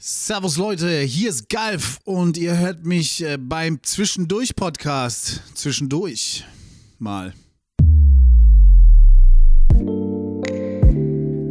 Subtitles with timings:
[0.00, 5.42] Servus Leute, hier ist Galf und ihr hört mich äh, beim Zwischendurch-Podcast.
[5.54, 6.44] Zwischendurch
[7.00, 7.34] mal.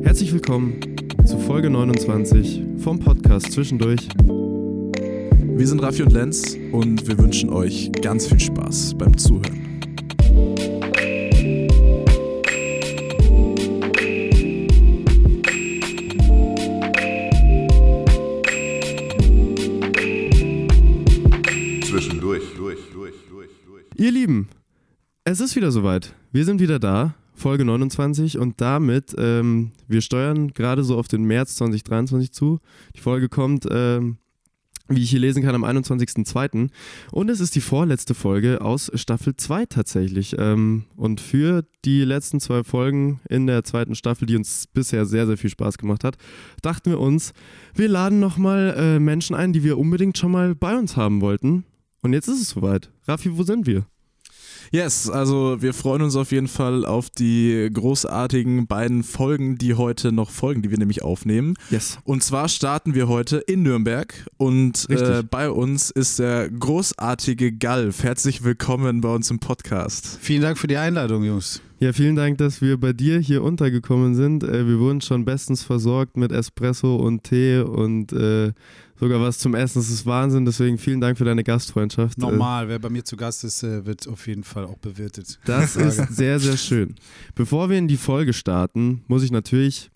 [0.02, 0.80] Herzlich willkommen
[1.26, 4.08] zu Folge 29 vom Podcast Zwischendurch.
[4.16, 9.67] Wir sind Raffi und Lenz und wir wünschen euch ganz viel Spaß beim Zuhören.
[24.00, 24.50] Ihr Lieben,
[25.24, 26.14] es ist wieder soweit.
[26.32, 31.24] Wir sind wieder da, Folge 29 und damit, ähm, wir steuern gerade so auf den
[31.24, 32.60] März 2023 zu.
[32.96, 34.18] Die Folge kommt, ähm,
[34.88, 36.70] wie ich hier lesen kann, am 21.02.
[37.12, 40.36] Und es ist die vorletzte Folge aus Staffel 2 tatsächlich.
[40.38, 45.26] Ähm, und für die letzten zwei Folgen in der zweiten Staffel, die uns bisher sehr,
[45.26, 46.18] sehr viel Spaß gemacht hat,
[46.62, 47.34] dachten wir uns,
[47.74, 51.64] wir laden nochmal äh, Menschen ein, die wir unbedingt schon mal bei uns haben wollten.
[52.02, 52.90] Und jetzt ist es soweit.
[53.08, 53.86] Raffi, wo sind wir?
[54.72, 60.12] Yes, also wir freuen uns auf jeden Fall auf die großartigen beiden Folgen, die heute
[60.12, 61.54] noch folgen, die wir nämlich aufnehmen.
[61.70, 62.00] Yes.
[62.04, 68.04] Und zwar starten wir heute in Nürnberg und äh, bei uns ist der großartige Galf.
[68.04, 70.18] Herzlich willkommen bei uns im Podcast.
[70.22, 71.62] Vielen Dank für die Einladung, Jungs.
[71.80, 74.44] Ja, vielen Dank, dass wir bei dir hier untergekommen sind.
[74.44, 78.52] Äh, wir wurden schon bestens versorgt mit Espresso und Tee und äh,
[79.00, 79.80] sogar was zum Essen.
[79.80, 80.46] Das ist Wahnsinn.
[80.46, 82.18] Deswegen vielen Dank für deine Gastfreundschaft.
[82.18, 85.40] Äh, Normal, wer bei mir zu Gast ist, äh, wird auf jeden Fall auch bewirtet.
[85.46, 86.96] Das ist sehr, sehr schön.
[87.36, 89.92] Bevor wir in die Folge starten, muss ich natürlich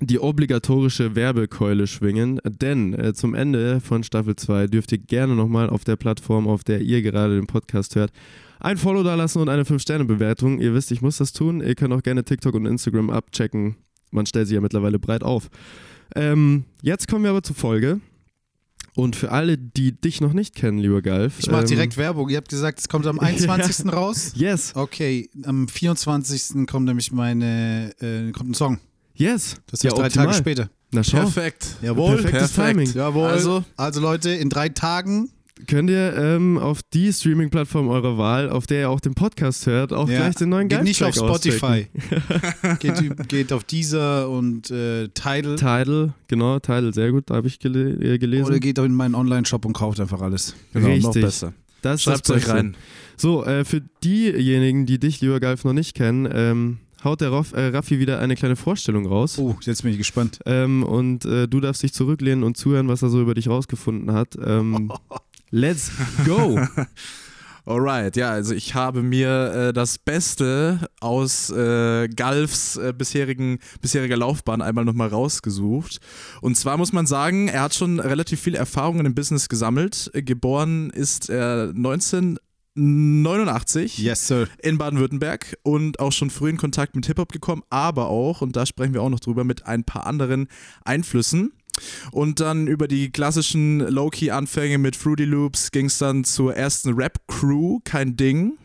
[0.00, 5.70] die obligatorische Werbekeule schwingen, denn äh, zum Ende von Staffel 2 dürft ihr gerne nochmal
[5.70, 8.10] auf der Plattform, auf der ihr gerade den Podcast hört,
[8.58, 10.58] ein Follow da lassen und eine 5-Sterne-Bewertung.
[10.58, 11.60] Ihr wisst, ich muss das tun.
[11.60, 13.76] Ihr könnt auch gerne TikTok und Instagram abchecken.
[14.10, 15.48] Man stellt sie ja mittlerweile breit auf.
[16.16, 18.00] Ähm, jetzt kommen wir aber zur Folge.
[18.96, 21.34] Und für alle, die dich noch nicht kennen, lieber Galf.
[21.40, 22.28] Ich mache ähm, direkt Werbung.
[22.28, 23.92] Ihr habt gesagt, es kommt am 21.
[23.92, 24.32] raus.
[24.36, 26.66] Yes, Okay, am 24.
[26.68, 28.78] kommt nämlich meine, äh, kommt ein Song.
[29.14, 29.56] yes.
[29.66, 30.26] Das ist ja, drei optimal.
[30.26, 30.70] Tage später.
[30.92, 31.18] Na schau.
[31.18, 31.66] Perfekt.
[31.82, 32.16] Jawohl.
[32.22, 32.78] Perfektes Perfekt.
[32.78, 32.92] Timing.
[32.94, 33.26] Jawohl.
[33.26, 35.30] Also- Also, Leute, in drei Tagen
[35.68, 39.92] Könnt ihr ähm, auf die Streaming-Plattform eurer Wahl, auf der ihr auch den Podcast hört,
[39.92, 41.14] auch Ja, gleich den neuen geht nicht auf.
[41.14, 41.86] Spotify.
[42.80, 45.54] geht, geht auf Deezer und äh, Tidal.
[45.54, 48.46] Tidal, genau, Tidal, sehr gut, da habe ich gele äh, gelesen.
[48.46, 50.56] Oder geht auch in meinen Online-Shop und kauft einfach alles.
[50.72, 51.22] Genau, noch Richtig.
[51.22, 51.52] besser.
[51.82, 52.76] das ist Schreibt euch rein.
[53.16, 57.52] So, äh, für diejenigen, die dich, lieber Galf, noch nicht kennen, ähm, haut der Raff,
[57.52, 59.38] äh, Raffi wieder eine kleine Vorstellung raus.
[59.38, 60.40] Oh, jetzt bin ich gespannt.
[60.46, 64.12] Ähm, und äh, du darfst dich zurücklehnen und zuhören, was er so über dich rausgefunden
[64.12, 64.36] hat.
[64.44, 64.90] Ähm,
[65.54, 65.90] let's
[66.26, 66.58] go!
[67.66, 74.18] Alright, ja, also ich habe mir äh, das Beste aus äh, Galfs äh, bisherigen, bisheriger
[74.18, 75.98] Laufbahn einmal nochmal rausgesucht.
[76.42, 80.10] Und zwar muss man sagen, er hat schon relativ viel Erfahrung in dem Business gesammelt.
[80.12, 84.46] Geboren ist er 1989 Yes, sir.
[84.58, 88.66] in Baden-Württemberg und auch schon früh in Kontakt mit Hip-Hop gekommen, aber auch, und da
[88.66, 90.48] sprechen wir auch noch drüber, mit ein paar anderen
[90.84, 91.52] Einflüssen.
[92.12, 97.80] Und dann über die klassischen Low-Key-Anfänge mit Fruity Loops ging es dann zur ersten Rap-Crew,
[97.84, 98.58] kein Ding.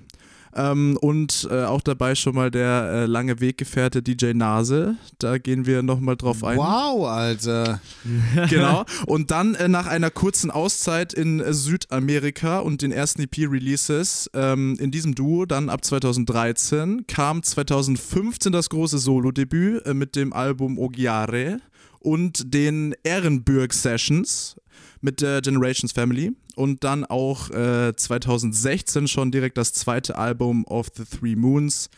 [0.55, 4.95] Ähm, und äh, auch dabei schon mal der äh, lange Weggefährte DJ Nase.
[5.19, 6.57] Da gehen wir nochmal drauf ein.
[6.57, 7.79] Wow, Alter.
[8.49, 8.85] Genau.
[9.05, 14.75] Und dann äh, nach einer kurzen Auszeit in äh, Südamerika und den ersten EP-Releases ähm,
[14.79, 20.77] in diesem Duo, dann ab 2013, kam 2015 das große Solo-Debüt äh, mit dem Album
[20.79, 21.59] Ogiare
[21.99, 24.55] und den Ehrenbürg Sessions
[25.01, 30.87] mit der Generations Family und dann auch äh, 2016 schon direkt das zweite Album of
[30.95, 31.89] the Three Moons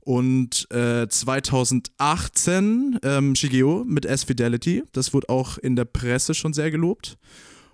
[0.00, 4.82] und äh, 2018 ähm, Shigeo mit S-Fidelity.
[4.92, 7.18] Das wurde auch in der Presse schon sehr gelobt.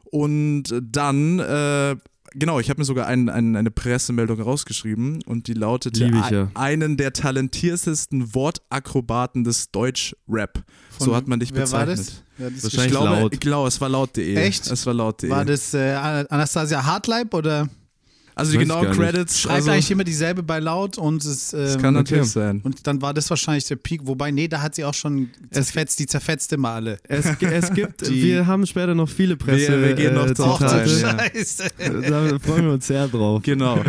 [0.04, 1.96] Und dann, äh,
[2.38, 6.22] genau, ich habe mir sogar ein, ein, eine Pressemeldung rausgeschrieben und die lautete: Lieb ich
[6.24, 6.50] "Ein- ja.
[6.54, 10.62] einen der talentiertesten Wortakrobaten des Deutsch-Rap.
[10.98, 11.98] So hat man dich wer war bezeichnet.
[12.08, 12.22] das?
[12.38, 13.34] Ja, das Wahrscheinlich Ich glaube, laut.
[13.34, 14.34] ich glaube, es war laut.de.
[14.36, 14.66] Echt?
[14.70, 15.30] Es war laut.de.
[15.30, 15.92] War das äh,
[16.28, 17.68] Anastasia Hartleib oder
[18.36, 18.90] also die genauen.
[18.92, 19.40] Credits.
[19.40, 22.30] schreibt Also, eigentlich immer dieselbe bei laut und es ähm, das kann natürlich okay.
[22.30, 22.60] sein.
[22.62, 25.98] und dann war das wahrscheinlich der Peak, wobei nee, da hat sie auch schon zerfetzt,
[25.98, 26.98] die zerfetzt immer alle.
[27.08, 29.72] Es, es gibt, Die- wir haben später noch viele Presse.
[29.80, 31.18] Wir- wir gehen noch äh, ein, ja.
[31.18, 31.64] Scheiße.
[32.10, 33.42] Da freuen wir uns sehr drauf.
[33.42, 33.82] Genau.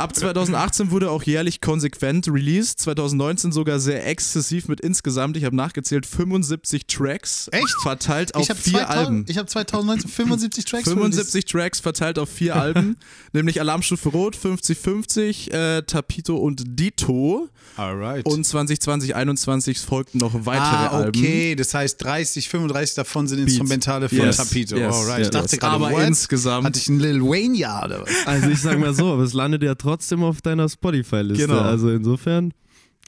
[0.00, 2.80] Ab 2018 wurde auch jährlich konsequent released.
[2.80, 7.48] 2019 sogar sehr exzessiv mit insgesamt, ich habe nachgezählt, 75 Tracks.
[7.52, 7.68] Echt?
[7.82, 9.26] Verteilt auf ich habe vier Alben.
[9.28, 12.96] ich habe 2019 75 Tracks 75 Tracks verteilt auf vier Alben,
[13.34, 17.48] nämlich Alarmstufe Rot, 50-50, äh, Tapito und Dito.
[17.76, 18.24] Alright.
[18.24, 18.80] Und 2020,
[19.10, 21.18] 2021 folgten noch weitere ah, Alben.
[21.18, 24.76] okay, das heißt 30, 35 davon sind Instrumentale von Yes, Tapito.
[24.76, 25.18] yes, Alright.
[25.18, 25.26] yes.
[25.26, 26.06] Ich dachte gerade, Aber what?
[26.06, 28.08] insgesamt- Hatte ich ein Lil Wayne Jahr oder was?
[28.24, 31.46] Also ich sag mal so, aber es landet ja trotzdem auf deiner Spotify-Liste.
[31.46, 31.60] Genau.
[31.60, 32.52] Also insofern,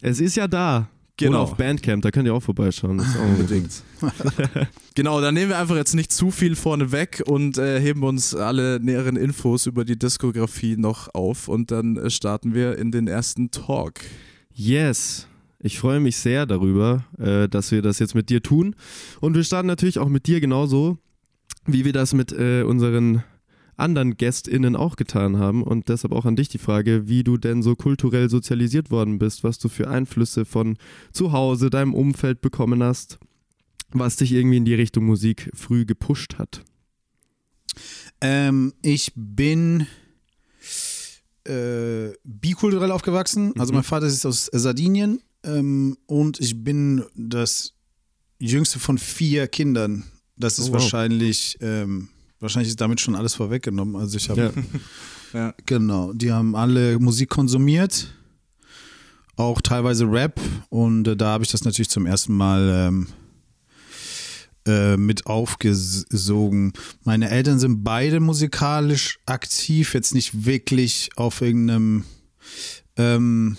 [0.01, 0.89] es ist ja da.
[1.17, 1.43] Genau.
[1.43, 2.99] Und auf Bandcamp, da könnt ihr auch vorbeischauen.
[2.99, 3.83] Das ist auch unbedingt.
[4.95, 8.35] Genau, dann nehmen wir einfach jetzt nicht zu viel vorne weg und äh, heben uns
[8.35, 13.09] alle näheren Infos über die Diskografie noch auf und dann äh, starten wir in den
[13.09, 14.01] ersten Talk.
[14.53, 15.27] Yes.
[15.61, 18.77] Ich freue mich sehr darüber, äh, dass wir das jetzt mit dir tun.
[19.21, 20.99] Und wir starten natürlich auch mit dir genauso,
[21.65, 23.23] wie wir das mit äh, unseren
[23.77, 25.63] anderen GästInnen auch getan haben.
[25.63, 29.45] Und deshalb auch an dich die Frage, wie du denn so kulturell sozialisiert worden bist,
[29.45, 30.77] was du für Einflüsse von
[31.13, 33.19] zu Hause, deinem Umfeld bekommen hast,
[33.91, 36.63] was dich irgendwie in die Richtung Musik früh gepusht hat.
[38.21, 39.87] Ähm, ich bin
[41.45, 43.53] äh, bikulturell aufgewachsen.
[43.59, 43.79] Also Mhm.
[43.79, 47.75] mein Vater ist aus Sardinien ähm, und ich bin das
[48.39, 50.05] jüngste von vier Kindern.
[50.37, 50.81] Das ist Oh, wow.
[50.83, 52.09] wahrscheinlich, ähm,
[52.43, 53.97] wahrscheinlich ist damit schon alles vorweggenommen.
[53.97, 54.53] Also ich habe, Ja.
[55.33, 55.55] Ja.
[55.65, 58.13] genau, die haben alle Musik konsumiert,
[59.37, 63.07] auch teilweise Rap und äh, da habe ich das natürlich zum ersten Mal ähm,
[64.67, 66.75] äh, mit aufgesogen.
[67.05, 72.05] Meine Eltern sind beide musikalisch aktiv, jetzt nicht wirklich auf irgendeinem,
[72.97, 73.57] ähm,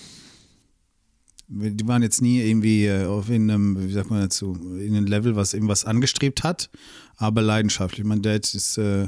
[1.56, 5.36] die waren jetzt nie irgendwie äh, auf irgendeinem, wie sagt man dazu, in einem Level,
[5.36, 6.70] was irgendwas angestrebt hat,
[7.18, 8.06] aber leidenschaftlich.
[8.06, 9.08] Mein Dad ist, äh,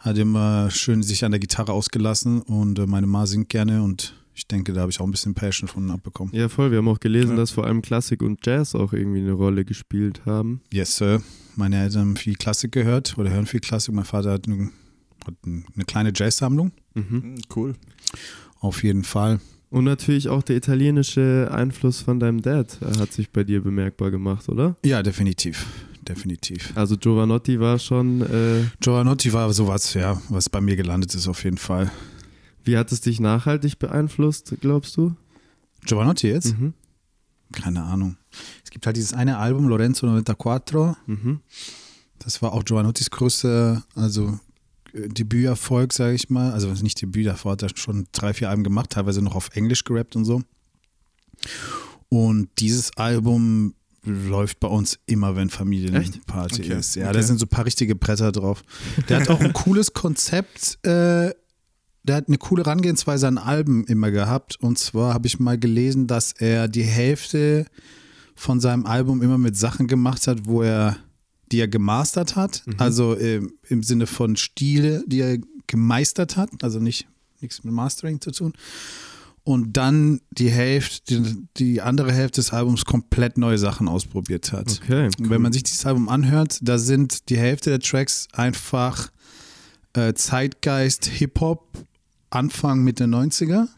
[0.00, 4.14] hat immer schön sich an der Gitarre ausgelassen und äh, meine Ma singt gerne und
[4.34, 6.34] ich denke, da habe ich auch ein bisschen Passion von abbekommen.
[6.34, 6.70] ja, voll.
[6.70, 7.36] Wir haben auch gelesen, Ja.
[7.36, 10.60] dass vor allem Klassik und Jazz auch irgendwie eine Rolle gespielt haben.
[10.72, 11.22] Yes, Sir.
[11.54, 13.94] Meine Eltern haben viel Klassik gehört oder hören viel Klassik.
[13.94, 14.70] Mein Vater hat eine,
[15.26, 16.72] hat eine kleine Jazz-Sammlung.
[16.94, 17.36] Mhm.
[17.54, 17.74] Cool.
[18.60, 19.40] Auf jeden Fall.
[19.70, 24.10] Und natürlich auch der italienische Einfluss von deinem Dad äh, hat sich bei dir bemerkbar
[24.10, 24.76] gemacht, oder?
[24.84, 25.66] Ja, definitiv.
[26.06, 26.72] Definitiv.
[26.76, 31.42] Also Giovanotti war schon, äh, Giovanotti war sowas, ja, was bei mir gelandet ist, auf
[31.42, 31.90] jeden Fall.
[32.62, 35.14] wie hat es dich nachhaltig beeinflusst, glaubst du?
[35.84, 36.56] Giovanotti jetzt?
[36.58, 36.74] Mhm.
[37.52, 38.16] Keine Ahnung.
[38.64, 40.96] Es gibt halt dieses eine Album, Lorenzo 94.
[41.06, 41.40] Mhm.
[42.18, 44.38] Das war auch Giovanottis größte, also
[45.08, 46.52] Debüterfolg, sage ich mal.
[46.52, 50.16] Also nicht Debüterfolg, hat er schon drei, vier Alben gemacht, teilweise noch auf Englisch gerappt
[50.16, 50.42] und so.
[52.08, 56.94] Und dieses Album läuft bei uns immer, wenn Familienparty Okay, ist.
[56.94, 57.14] Ja, okay.
[57.14, 58.62] da sind so ein paar richtige Bretter drauf.
[59.08, 61.32] Der hat auch ein cooles Konzept, äh,
[62.04, 64.56] der hat eine coole Herangehensweise an Alben immer gehabt.
[64.60, 67.66] Und zwar habe ich mal gelesen, dass er die Hälfte
[68.36, 70.96] von seinem Album immer mit Sachen gemacht hat, wo er,
[71.52, 72.62] die er gemastert hat.
[72.78, 76.50] Also ähm, im Sinne von Stile, die er gemeistert hat.
[76.62, 77.06] Also nicht
[77.40, 78.52] nichts mit Mastering zu tun.
[79.44, 84.80] Und dann die Hälfte, die, die andere Hälfte des Albums komplett neue Sachen ausprobiert hat.
[84.82, 85.08] Okay.
[85.18, 89.12] Und wenn man sich dieses Album anhört, da sind die Hälfte der Tracks einfach
[89.92, 91.84] äh, Zeitgeist, Hip-Hop,
[92.30, 93.68] Anfang Mitte 90er.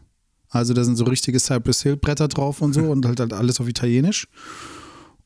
[0.49, 3.59] Also da sind so richtige Cypress Hill Bretter drauf und so und halt, halt alles
[3.59, 4.27] auf Italienisch.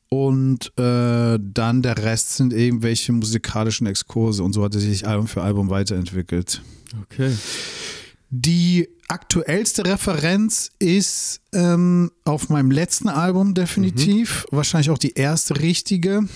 [0.08, 5.26] Und äh, dann der Rest sind irgendwelche musikalischen Exkurse und so hat er sich Album
[5.26, 6.62] für Album weiterentwickelt.
[7.02, 7.32] Okay.
[8.30, 16.28] Die aktuellste Referenz ist ähm, auf meinem letzten Album definitiv, wahrscheinlich auch die erste richtige.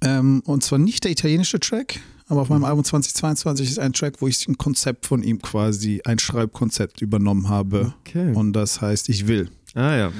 [0.00, 4.20] Ähm, und zwar nicht der italienische Track, aber auf meinem Album 2022 ist ein Track,
[4.20, 7.94] wo ich ein Konzept von ihm quasi, ein Schreibkonzept übernommen habe.
[8.00, 8.32] Okay.
[8.34, 9.50] Und das heißt, ich will.
[9.74, 10.12] Ah ja.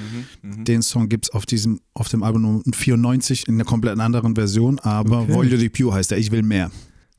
[0.43, 4.35] Den Song gibt es auf diesem, auf dem Album Nummer 94 in einer komplett anderen
[4.35, 5.33] Version, aber Okay.
[5.33, 6.71] Voglio di più heißt er, ich will mehr.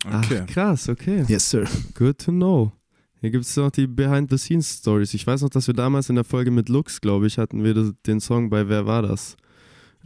[0.05, 0.43] Okay.
[0.43, 1.25] Ach, krass, okay.
[1.29, 1.67] Yes, sir.
[1.95, 2.73] Good to know.
[3.21, 5.15] Hier gibt es noch die Behind-the-Scenes-Stories.
[5.15, 7.93] Ich weiß noch, dass wir damals in der Folge mit Lux, glaube ich, hatten wir
[8.07, 9.37] den Song bei Wer war das?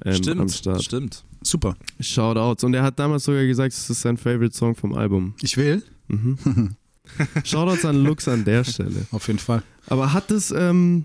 [0.05, 0.83] Ähm, stimmt, am Start.
[0.83, 1.25] stimmt.
[1.43, 1.75] Super.
[1.99, 2.65] Shoutouts.
[2.65, 5.35] Und er hat damals sogar gesagt, es ist sein Favorite Song vom Album.
[5.43, 5.83] Ich will.
[6.09, 6.39] Mhm.
[7.45, 9.07] Shoutouts an Lux an der Stelle.
[9.11, 9.63] Auf jeden Fall.
[9.89, 11.05] Aber hat es ähm,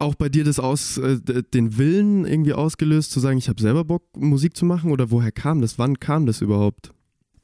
[0.00, 1.18] auch bei dir das aus, äh,
[1.54, 4.90] den Willen irgendwie ausgelöst, zu sagen, ich habe selber Bock, Musik zu machen?
[4.90, 5.78] Oder woher kam das?
[5.78, 6.92] Wann kam das überhaupt?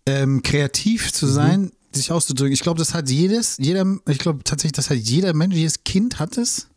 [0.08, 2.52] ähm, kreativ zu sein, sich auszudrücken.
[2.52, 6.20] Ich glaube, das hat jedes, jeder, ich glaube tatsächlich, das hat jeder Mensch, jedes Kind
[6.20, 6.68] hat es.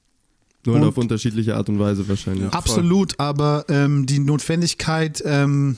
[0.65, 2.45] Nur halt Und- auf unterschiedliche Art und Weise wahrscheinlich.
[2.45, 2.50] Ja.
[2.50, 5.77] Absolut, aber ähm, die Notwendigkeit, ähm,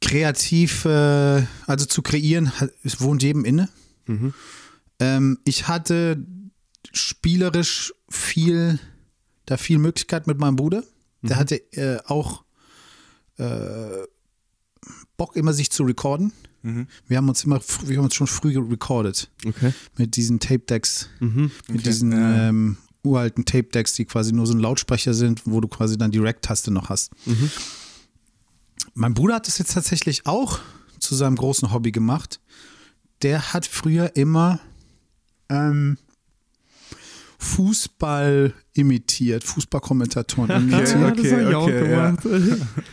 [0.00, 3.68] kreativ, äh, also zu kreieren, hat, es wohnt jedem inne.
[4.06, 4.34] Mhm.
[4.98, 6.24] Ähm, ich hatte
[6.92, 8.78] spielerisch viel,
[9.46, 10.82] da viel Möglichkeit mit meinem Bruder.
[11.22, 12.44] Der hatte äh, auch
[13.36, 14.04] äh,
[15.16, 16.32] Bock, immer sich zu recorden.
[16.62, 16.86] Mhm.
[17.06, 19.72] Wir haben uns immer, wir haben uns schon früh recorded Okay.
[19.96, 21.50] mit diesen Tape-Decks, Mhm.
[21.68, 22.48] mit Okay, diesen ja.
[22.48, 26.18] ähm, uralten Tape-Decks, die quasi nur so ein Lautsprecher sind, wo du quasi dann die
[26.18, 27.12] Rack-Taste noch hast.
[27.26, 27.50] Mhm.
[28.94, 30.58] Mein Bruder hat das jetzt tatsächlich auch
[30.98, 32.40] zu seinem großen Hobby gemacht.
[33.22, 34.60] Der hat früher immer
[35.48, 35.98] ähm,
[37.42, 42.14] Fußball imitiert, Fußballkommentatoren imitiert ich auch okay, ja.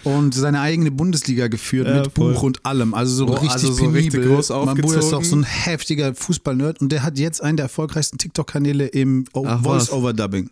[0.04, 2.34] und seine eigene Bundesliga geführt Ja, mit voll.
[2.34, 2.94] Buch und allem.
[2.94, 4.02] Also so Oh, richtig also so penibel.
[4.02, 5.24] richtig groß mein Bruder ist auch aufgezogen.
[5.26, 9.26] so ein heftiger Fußball-Nerd und der hat jetzt einen der erfolgreichsten TikTok-Kanäle im.
[9.34, 10.50] Voice-Over-Dubbing.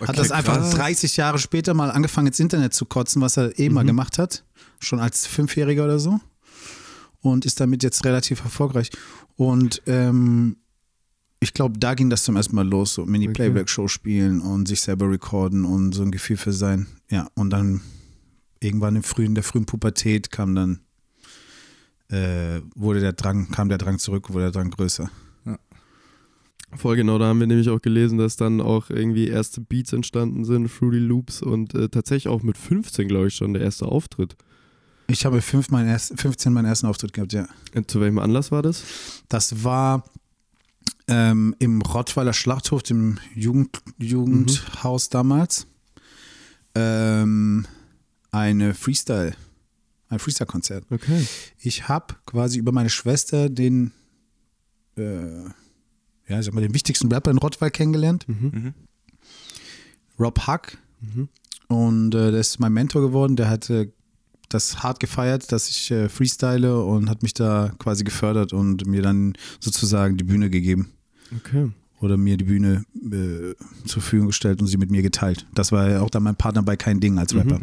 [0.00, 0.70] hat Okay, das einfach krass.
[0.74, 3.74] 30 Jahre später mal angefangen ins Internet zu kotzen, was er eh Mhm.
[3.74, 4.44] mal gemacht hat.
[4.80, 6.18] Schon als Fünfjähriger oder so.
[7.20, 8.90] Und ist damit jetzt relativ erfolgreich.
[9.36, 10.56] Und ähm,
[11.44, 15.10] ich glaube, da ging das zum ersten Mal los, so Mini-Playback-Show spielen und sich selber
[15.10, 16.86] recorden und so ein Gefühl für sein.
[17.10, 17.82] Ja, und dann
[18.60, 20.80] irgendwann im frühen, in der frühen Pubertät kam dann,
[22.08, 25.10] äh, wurde der Drang, kam der Drang zurück, wurde der Drang größer.
[26.76, 30.44] Voll genau, da haben wir nämlich auch gelesen, dass dann auch irgendwie erste Beats entstanden
[30.44, 34.34] sind, Fruity Loops und äh, tatsächlich auch mit 15, glaube ich, schon der erste Auftritt.
[35.06, 37.46] Ich habe fünf meinen ersten, 15 meinen ersten Auftritt gehabt, ja.
[37.76, 38.82] Und zu welchem Anlass war das?
[39.28, 40.04] Das war
[41.08, 45.66] ähm, im Rottweiler Schlachthof, dem Jugend, Jugendhaus damals,
[46.74, 47.66] ähm,
[48.30, 49.34] eine Freestyle,
[50.08, 50.84] ein Freestyle-Konzert.
[50.90, 51.26] Okay.
[51.58, 53.92] Ich habe quasi über meine Schwester den,
[54.96, 55.44] äh,
[56.26, 58.74] ja, ich sag mal, den wichtigsten Rapper in Rottweil kennengelernt, Mhm.
[60.18, 60.78] Rob Huck.
[61.00, 61.28] Mhm.
[61.68, 63.36] Und äh, der ist mein Mentor geworden.
[63.36, 63.92] Der hatte
[64.48, 69.02] das hart gefeiert, dass ich äh, freestyle und hat mich da quasi gefördert und mir
[69.02, 70.92] dann sozusagen die Bühne gegeben.
[71.38, 71.70] Okay.
[72.00, 73.54] Oder mir die Bühne äh,
[73.86, 75.46] zur Verfügung gestellt und sie mit mir geteilt.
[75.54, 77.60] Das war ja auch dann mein Partner bei Kein Ding als Rapper.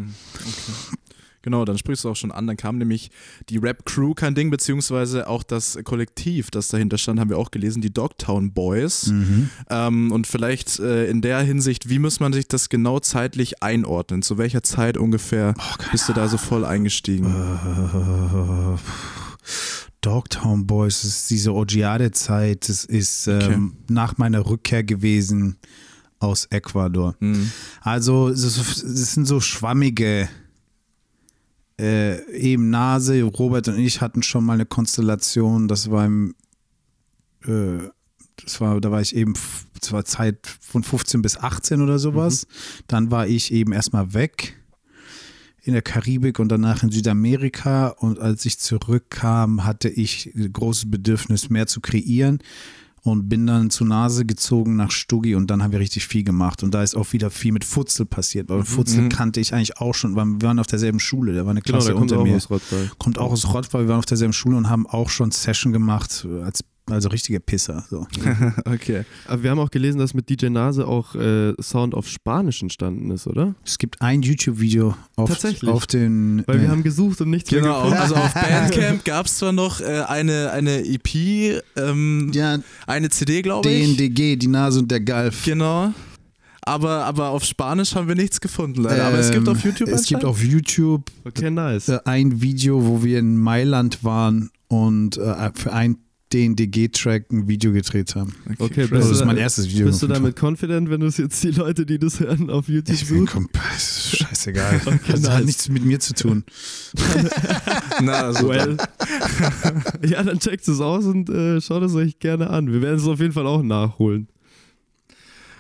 [1.44, 2.46] Genau, dann sprichst du auch schon an.
[2.48, 3.10] Dann kam nämlich
[3.50, 7.82] die Rap-Crew, kein Ding, beziehungsweise auch das Kollektiv, das dahinter stand, haben wir auch gelesen,
[7.82, 9.08] die Dogtown Boys.
[9.08, 9.50] Mhm.
[9.70, 14.22] Ähm, und vielleicht äh, in der Hinsicht, wie muss man sich das genau zeitlich einordnen?
[14.22, 15.56] Zu welcher Zeit ungefähr
[15.92, 17.26] bist du da so voll eingestiegen?
[17.26, 18.78] Äh,
[20.02, 22.68] Dogtown Boys, das ist diese Ogiade-Zeit.
[22.68, 25.58] Das ist ähm, nach meiner Rückkehr gewesen
[26.20, 27.16] aus Ecuador.
[27.20, 27.52] Hm.
[27.82, 30.28] Also, es sind so schwammige.
[31.80, 35.68] Äh, eben Nase, Robert und ich hatten schon mal eine Konstellation.
[35.68, 36.36] Das war im.
[37.46, 37.90] Äh,
[38.44, 39.34] das war, da war ich eben,
[39.92, 42.48] war Zeit von 15 bis 18 oder sowas.
[42.88, 44.61] Dann war ich eben erstmal weg
[45.64, 47.90] in der Karibik und danach in Südamerika.
[47.90, 52.40] Und als ich zurückkam, hatte ich ein großes Bedürfnis, mehr zu kreieren
[53.04, 56.62] und bin dann zu Nase gezogen nach Stuggi und dann haben wir richtig viel gemacht.
[56.62, 59.94] Und da ist auch wieder viel mit Futzel passiert, weil Futzel kannte ich eigentlich auch
[59.94, 62.26] schon, weil wir waren auf derselben Schule, der war eine Genau, Klasse kommt unter auch
[62.26, 62.36] mir.
[62.36, 62.92] aus Rottweil.
[63.00, 66.28] Kommt auch aus Rottweil, wir waren auf derselben Schule und haben auch schon Session gemacht,
[66.44, 67.86] als, also richtige Pisser.
[67.90, 68.08] So.
[68.66, 69.04] Okay.
[69.28, 73.12] Aber wir haben auch gelesen, dass mit DJ Nase auch äh, Sound auf Spanisch entstanden
[73.12, 73.56] ist, oder?
[73.66, 75.70] Es gibt ein YouTube-Video auf, Tatsächlich?
[75.72, 76.44] auf den.
[76.48, 77.98] Weil wir äh, haben gesucht und nichts Genau, mehr gefunden.
[77.98, 83.42] also auf Bandcamp gab es zwar noch äh, eine, eine EP, ähm, ja, eine CD,
[83.42, 83.86] glaube ich.
[83.98, 85.44] DNDG, die Nase und der Galf.
[85.46, 85.94] Genau.
[86.64, 89.06] Aber, aber auf Spanisch haben wir nichts gefunden, leider.
[89.06, 91.90] Aber es gibt Ähm, auf YouTube Es gibt auf YouTube Okay, nice.
[91.90, 95.98] äh, ein Video, wo wir in Mailand waren und äh, für ein
[96.34, 98.36] DNDG-Track ein Video gedreht haben.
[98.60, 99.86] Okay, Also bist das ist du, mein erstes Video.
[99.88, 102.96] bist du damit confident, wenn du es jetzt die Leute, die das hören, auf YouTube
[102.96, 104.82] Ich bin komplett ist scheißegal.
[104.86, 105.46] Okay, das hat nice.
[105.46, 106.44] nichts mit mir zu tun.
[108.02, 108.78] Na, also Well.
[110.06, 112.72] ja, dann checkt es aus und äh, schaut es euch gerne an.
[112.72, 114.28] Wir werden es auf jeden Fall auch nachholen.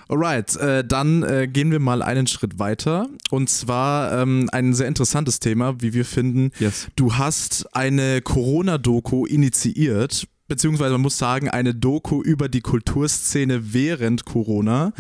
[0.10, 3.08] Alright, äh, dann äh, gehen wir mal einen Schritt weiter.
[3.30, 6.52] Und zwar ähm, ein sehr interessantes Thema, wie wir finden.
[6.60, 6.88] Yes.
[6.98, 14.26] Du hast eine Corona-Doku initiiert, beziehungsweise man muss sagen, eine Doku über die Kulturszene während
[14.26, 14.92] Corona.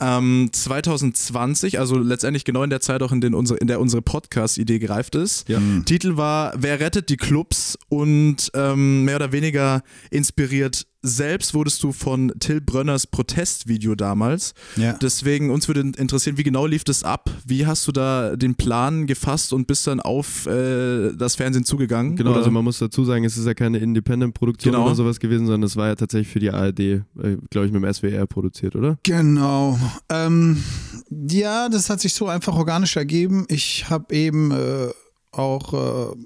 [0.00, 4.02] Ähm, 2020, also letztendlich genau in der Zeit auch, in, den unsere, in der unsere
[4.02, 5.48] Podcast-Idee gereift ist.
[5.48, 5.60] Ja.
[5.84, 7.76] Titel war Wer rettet die Clubs?
[7.88, 9.82] Und ähm, mehr oder weniger
[10.12, 14.54] inspiriert selbst wurdest du von Till Brönners Protestvideo damals.
[14.76, 14.94] Ja.
[14.94, 17.30] Deswegen uns würde interessieren, wie genau lief das ab?
[17.44, 22.16] Wie hast du da den Plan gefasst und bist dann auf äh, das Fernsehen zugegangen?
[22.16, 22.38] Genau, Oder?
[22.38, 24.86] also man muss dazu sagen, es ist ja keine Independent-Produktion Genau.
[24.86, 27.02] oder sowas gewesen, sondern es war ja tatsächlich für die ARD, äh,
[27.50, 28.98] glaube ich, mit dem SWR produziert, oder?
[29.02, 29.78] Genau.
[30.08, 30.62] Ähm,
[31.10, 33.44] ja, das hat sich so einfach organisch ergeben.
[33.48, 34.88] Ich habe eben äh,
[35.32, 36.16] auch äh,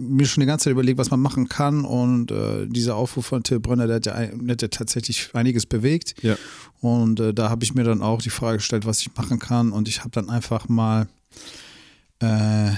[0.00, 1.84] mir schon die ganze Zeit überlegt, was man machen kann.
[1.84, 5.66] Und äh, dieser Aufruf von Till Brönner, der hat ja, der hat ja tatsächlich einiges
[5.66, 6.14] bewegt.
[6.22, 6.36] Ja.
[6.80, 9.72] und äh, da habe ich mir dann auch die Frage gestellt, was ich machen kann.
[9.72, 11.06] Und ich habe dann einfach mal
[12.20, 12.70] äh,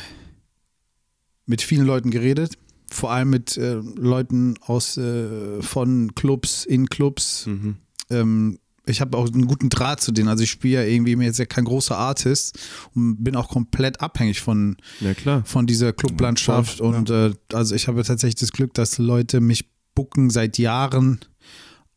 [1.46, 2.56] mit vielen Leuten geredet,
[2.90, 7.76] vor allem mit äh, Leuten aus äh, von Clubs, in Clubs, Mhm.
[8.10, 10.28] ähm, ich habe auch einen guten Draht zu denen.
[10.28, 12.58] Also ich spiele ja irgendwie mir jetzt ja kein großer Artist
[12.94, 15.42] und bin auch komplett abhängig von, Ja, klar.
[15.44, 16.80] von dieser Clublandschaft.
[16.80, 21.20] Ja, und äh, also ich habe tatsächlich das Glück, dass Leute mich bucken seit Jahren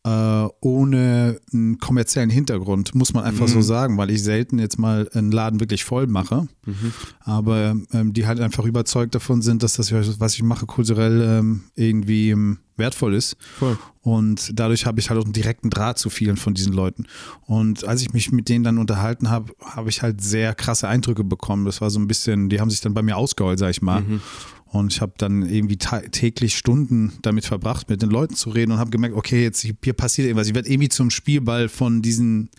[0.06, 3.62] äh, ohne einen kommerziellen Hintergrund, muss man einfach so Mhm.
[3.62, 6.46] sagen, weil ich selten jetzt mal einen Laden wirklich voll mache.
[6.64, 6.92] Mhm.
[7.20, 11.64] Aber ähm, die halt einfach überzeugt davon sind, dass das, was ich mache, kulturell ähm,
[11.74, 13.36] irgendwie ähm, wertvoll ist.
[13.58, 13.76] Voll.
[14.02, 17.06] Und dadurch habe ich halt auch einen direkten Draht zu vielen von diesen Leuten.
[17.46, 21.24] Und als ich mich mit denen dann unterhalten habe, habe ich halt sehr krasse Eindrücke
[21.24, 21.64] bekommen.
[21.64, 24.02] Das war so ein bisschen, die haben sich dann bei mir ausgeheult, sag ich mal.
[24.02, 24.20] Mhm.
[24.68, 28.78] Und ich habe dann irgendwie täglich Stunden damit verbracht, mit den Leuten zu reden und
[28.78, 30.48] habe gemerkt, okay, jetzt hier passiert irgendwas.
[30.48, 32.50] Ich werde irgendwie zum Spielball von diesen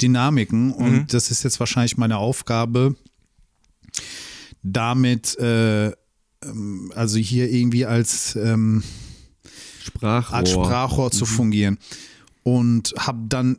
[0.00, 0.72] Dynamiken.
[0.72, 1.06] Und Mhm.
[1.08, 2.94] das ist jetzt wahrscheinlich meine Aufgabe,
[4.62, 8.82] damit, äh, ähm, also hier irgendwie als ähm,
[9.82, 10.36] Sprachrohr.
[10.36, 11.78] Art Sprachrohr zu fungieren.
[12.42, 13.58] Und habe dann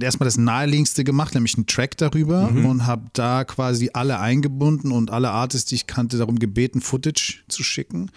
[0.00, 5.10] erstmal das naheliegendste gemacht, nämlich einen Track darüber und habe da quasi alle eingebunden und
[5.10, 8.10] alle Artists, die ich kannte, darum gebeten, Footage zu schicken.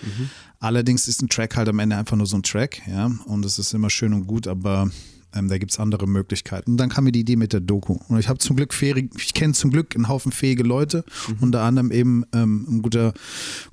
[0.59, 3.59] Allerdings ist ein Track halt am Ende einfach nur so ein Track, ja, und das
[3.59, 4.89] ist immer schön und gut, aber
[5.33, 6.71] ähm, da gibt es andere Möglichkeiten.
[6.71, 7.97] Und dann kam mir die Idee mit der Doku.
[8.07, 11.03] Und ich habe zum Glück fähige, ich kenne zum Glück einen Haufen fähige Leute,
[11.39, 13.13] unter anderem eben ähm, ein guter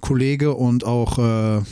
[0.00, 1.62] Kollege und auch äh,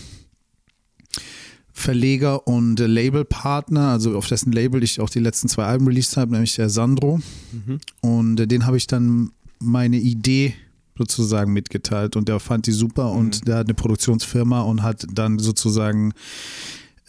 [1.79, 6.17] Verleger und äh, Labelpartner, also auf dessen Label ich auch die letzten zwei Alben released
[6.17, 7.21] habe, nämlich der Sandro.
[7.53, 7.81] Mhm.
[8.01, 10.55] Und äh, den habe ich dann meine Idee
[10.97, 15.39] sozusagen mitgeteilt und der fand die super und der hat eine Produktionsfirma und hat dann
[15.39, 16.15] sozusagen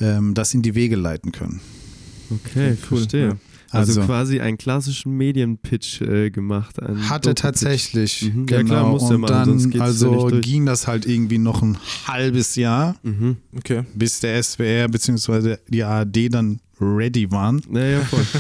[0.02, 1.62] ähm, das in die Wege leiten können.
[2.30, 3.28] Okay, cool, verstehe.
[3.30, 3.36] ja.
[3.72, 6.78] Also, Also- quasi einen klassischen Medienpitch äh, gemacht.
[7.10, 8.46] Hatte tatsächlich, Mhm.
[8.46, 8.60] genau.
[8.60, 10.46] Ja, klar, muss der und machen, sonst dann, ja also nicht durch.
[10.46, 13.38] ging das halt irgendwie noch ein halbes Jahr, Mhm.
[13.56, 13.84] Okay.
[13.94, 15.58] bis der SWR bzw.
[15.68, 17.62] die ARD dann ready waren.
[17.70, 18.22] Naja, voll.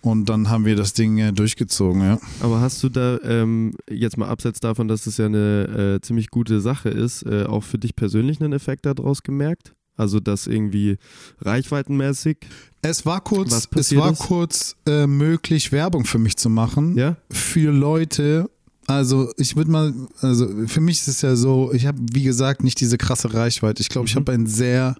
[0.00, 2.18] Und dann haben wir das Ding äh, durchgezogen, ja.
[2.40, 6.30] Aber hast du da ähm, jetzt mal abseits davon, dass es ja eine äh, ziemlich
[6.30, 9.72] gute Sache ist, äh, auch für dich persönlich einen Effekt daraus gemerkt?
[9.98, 10.96] Also das irgendwie
[11.42, 12.38] reichweitenmäßig,
[12.80, 14.20] Es war kurz, es war ist?
[14.20, 16.96] kurz äh, möglich, Werbung für mich zu machen.
[16.96, 17.16] ja?
[17.30, 18.48] Für Leute.
[18.86, 22.64] Also ich würde mal, also für mich ist es ja so, ich habe, wie gesagt,
[22.64, 23.82] nicht diese krasse Reichweite.
[23.82, 24.20] Ich glaube, ich Mhm.
[24.20, 24.96] habe ein sehr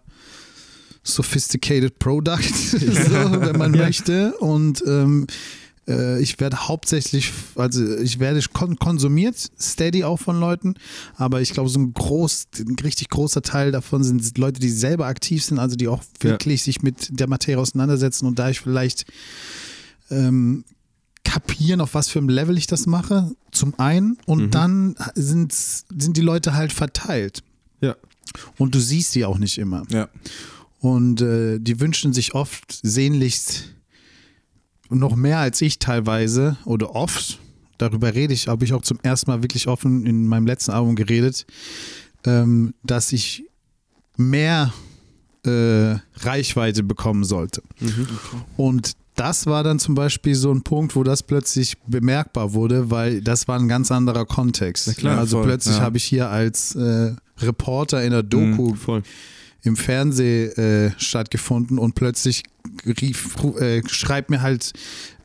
[1.03, 3.85] sophisticated Product, so, wenn man Ja.
[3.85, 4.35] möchte.
[4.39, 5.27] Und ähm,
[5.89, 10.75] äh, ich werde hauptsächlich, also ich werde kon konsumiert, steady auch von Leuten,
[11.17, 15.07] aber ich glaube, so ein groß, ein richtig großer Teil davon sind Leute, die selber
[15.07, 16.31] aktiv sind, also die auch Ja.
[16.31, 19.07] wirklich sich mit der Materie auseinandersetzen und da ich vielleicht
[20.11, 20.65] ähm,
[21.25, 24.51] kapieren, auf was für einem Level ich das mache, zum einen, und Mhm.
[24.51, 27.43] dann sind, sind die Leute halt verteilt.
[27.81, 27.97] Ja.
[28.57, 29.85] Und du siehst die auch nicht immer.
[29.91, 30.09] Ja.
[30.81, 33.65] Und äh, die wünschen sich oft sehnlichst
[34.91, 37.39] noch mehr als ich teilweise oder oft.
[37.79, 40.97] Darüber rede ich, habe ich auch zum ersten Mal wirklich offen in meinem letzten Album
[40.97, 41.47] geredet,
[42.25, 43.45] ähm, dass ich
[44.17, 44.73] mehr
[45.45, 47.63] äh, Reichweite bekommen sollte.
[47.79, 48.09] Mhm.
[48.57, 53.21] Und das war dann zum Beispiel so ein Punkt, wo das plötzlich bemerkbar wurde, weil
[53.21, 54.87] das war ein ganz anderer Kontext.
[54.87, 55.83] Na klar, also voll, plötzlich ja.
[55.83, 59.03] habe ich hier als äh, Reporter in der Doku Voll.
[59.69, 62.43] Im Fernsehen äh, stattgefunden und plötzlich
[62.85, 64.73] rief, äh, schreibt mir halt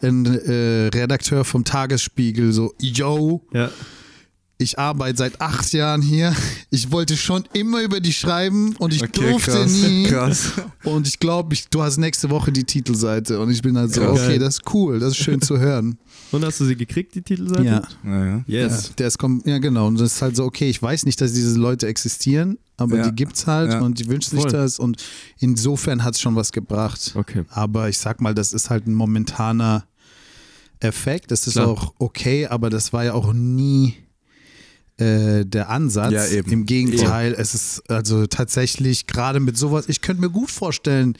[0.01, 3.71] ein äh, Redakteur vom Tagesspiegel so, yo, Ja.
[4.63, 6.35] Ich arbeite seit acht Jahren hier,
[6.71, 9.71] ich wollte schon immer über die schreiben und ich Okay, durfte krass.
[9.71, 10.51] nie Krass.
[10.83, 14.01] und ich glaube, ich, du hast nächste Woche die Titelseite und ich bin halt so,
[14.03, 15.97] okay, das ist cool, das ist schön zu hören.
[16.31, 17.63] Und hast du sie gekriegt, die Titelseite?
[17.63, 17.81] Ja.
[18.01, 18.43] Naja.
[18.47, 18.87] Yes.
[18.87, 19.85] Ja, der ist kom ja, genau.
[19.85, 23.03] Und das ist halt so, okay, ich weiß nicht, dass diese Leute existieren, aber Ja.
[23.09, 23.81] die gibt's halt Ja.
[23.81, 24.97] und die wünschen sich das und
[25.37, 27.11] insofern hat es schon was gebracht.
[27.15, 27.43] Okay.
[27.49, 29.85] Aber ich sag mal, das ist halt ein momentaner
[30.79, 31.29] Effekt.
[31.31, 31.67] Das ist Klar.
[31.67, 33.93] auch okay, aber das war ja auch nie
[34.97, 36.11] äh, der Ansatz.
[36.11, 36.51] Ja, eben.
[36.51, 41.17] Im Gegenteil, es ist also tatsächlich gerade mit sowas, ich könnte mir gut vorstellen,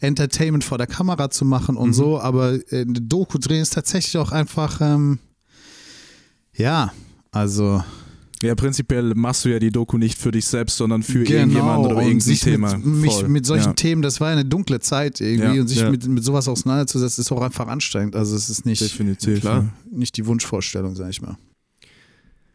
[0.00, 1.80] Entertainment vor der Kamera zu machen Mhm.
[1.80, 5.18] und so, aber äh, eine Doku drehen ist tatsächlich auch einfach, ähm,
[6.56, 6.92] ja,
[7.32, 7.82] also
[8.42, 11.94] Ja, prinzipiell machst du ja die Doku nicht für dich selbst, sondern für irgendjemanden oder
[11.94, 12.76] Genau, irgendein Thema.
[12.76, 13.28] Mit, mich Voll.
[13.28, 13.72] mit solchen ja.
[13.72, 15.60] Themen, das war ja eine dunkle Zeit irgendwie Ja.
[15.62, 15.90] und sich Ja.
[15.90, 18.16] mit, mit sowas auseinanderzusetzen, ist auch einfach anstrengend.
[18.16, 19.40] Also es ist nicht, Definitiv.
[19.40, 19.72] Klar.
[19.90, 21.38] Nicht die Wunschvorstellung, sag ich mal.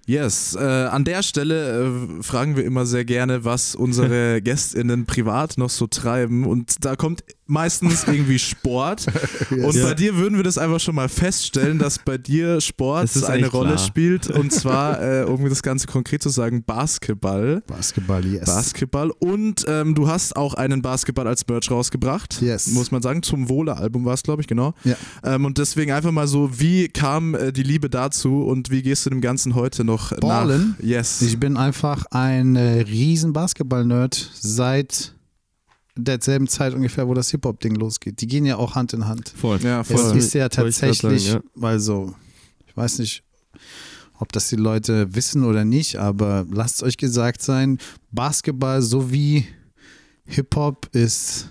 [0.10, 1.86] Yes, äh, an der Stelle
[2.20, 6.46] äh, fragen wir immer sehr gerne, was unsere GästInnen privat noch so treiben.
[6.48, 9.06] Und da kommt meistens irgendwie Sport.
[9.52, 9.86] Und Ja.
[9.90, 13.74] bei dir würden wir das einfach schon mal feststellen, dass bei dir Sport eine Rolle
[13.76, 13.78] klar.
[13.78, 14.28] spielt.
[14.32, 17.62] Und zwar, äh, um das Ganze konkret zu sagen, Basketball.
[17.68, 18.46] Basketball, yes.
[18.46, 19.12] Basketball.
[19.12, 22.42] Und ähm, du hast auch einen Basketball als Merch rausgebracht.
[22.42, 22.66] Yes.
[22.68, 23.22] Muss man sagen.
[23.22, 24.74] Zum Wohle-Album war es, glaube ich, genau.
[24.84, 24.96] Ja.
[25.24, 29.06] Ähm, und deswegen einfach mal so, wie kam äh, die Liebe dazu und wie gehst
[29.06, 30.76] du dem Ganzen heute noch Ballen?
[30.78, 30.84] nach?
[30.86, 31.22] Yes.
[31.22, 35.14] Ich bin einfach ein äh, riesen Basketball-Nerd seit
[35.96, 38.22] derselben Zeit ungefähr, wo das Hip-Hop-Ding losgeht.
[38.22, 39.30] Die gehen ja auch Hand in Hand.
[39.36, 39.60] Voll.
[39.62, 40.18] ja, Es voll.
[40.18, 42.14] ist ja tatsächlich, sagen, weil so,
[42.68, 43.24] ich weiß nicht,
[44.18, 47.78] ob das die Leute wissen oder nicht, aber lasst es euch gesagt sein,
[48.12, 49.46] Basketball sowie
[50.26, 51.50] Hip-Hop ist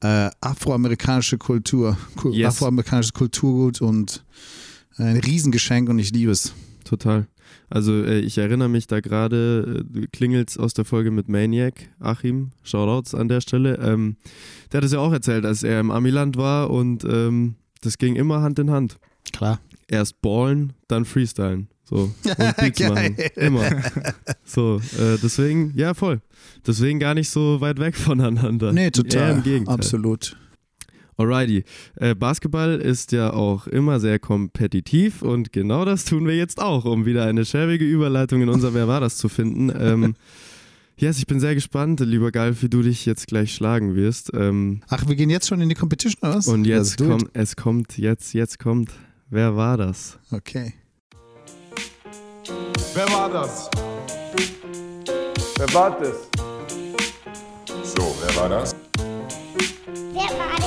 [0.00, 2.54] äh, afroamerikanische Kultur, Ku- Yes.
[2.54, 4.24] afroamerikanisches Kulturgut und
[4.98, 6.52] ein Riesengeschenk und ich liebe es.
[6.84, 7.26] Total.
[7.68, 12.50] Also äh, ich erinnere mich da gerade, äh, klingelt's aus der Folge mit Maniac, Achim,
[12.62, 13.78] Shoutouts an der Stelle.
[13.82, 14.16] Ähm,
[14.72, 18.16] der hat es ja auch erzählt, als er im Amiland war und ähm, das ging
[18.16, 18.98] immer Hand in Hand.
[19.32, 19.60] Klar.
[19.88, 21.68] Erst ballen, dann freestylen.
[21.88, 21.96] So.
[22.24, 23.16] Und Beats machen.
[23.36, 23.62] Immer.
[24.44, 26.20] So, äh, deswegen, ja voll.
[26.66, 28.72] Deswegen gar nicht so weit weg voneinander.
[28.72, 29.36] Nee, total.
[29.36, 29.74] im Gegenteil.
[29.74, 30.36] Absolut.
[31.18, 31.64] Alrighty.
[31.96, 36.84] Äh, Basketball ist ja auch immer sehr kompetitiv und genau das tun wir jetzt auch,
[36.84, 39.72] um wieder eine schäbige Überleitung in unser Wer war das zu finden.
[39.78, 40.14] Ähm,
[40.98, 44.30] yes, ich bin sehr gespannt, lieber Galf, wie du dich jetzt gleich schlagen wirst.
[44.34, 46.48] Ähm, Ach, wir gehen jetzt schon in die Competition, oder was?
[46.48, 47.08] und jetzt it.
[47.08, 48.90] kommt, es kommt, jetzt, jetzt kommt,
[49.30, 50.18] wer war das?
[50.30, 50.74] Okay.
[52.94, 53.70] Wer war das?
[55.56, 56.28] Wer war das?
[57.96, 58.76] So, wer war das?
[60.12, 60.65] Wer war das?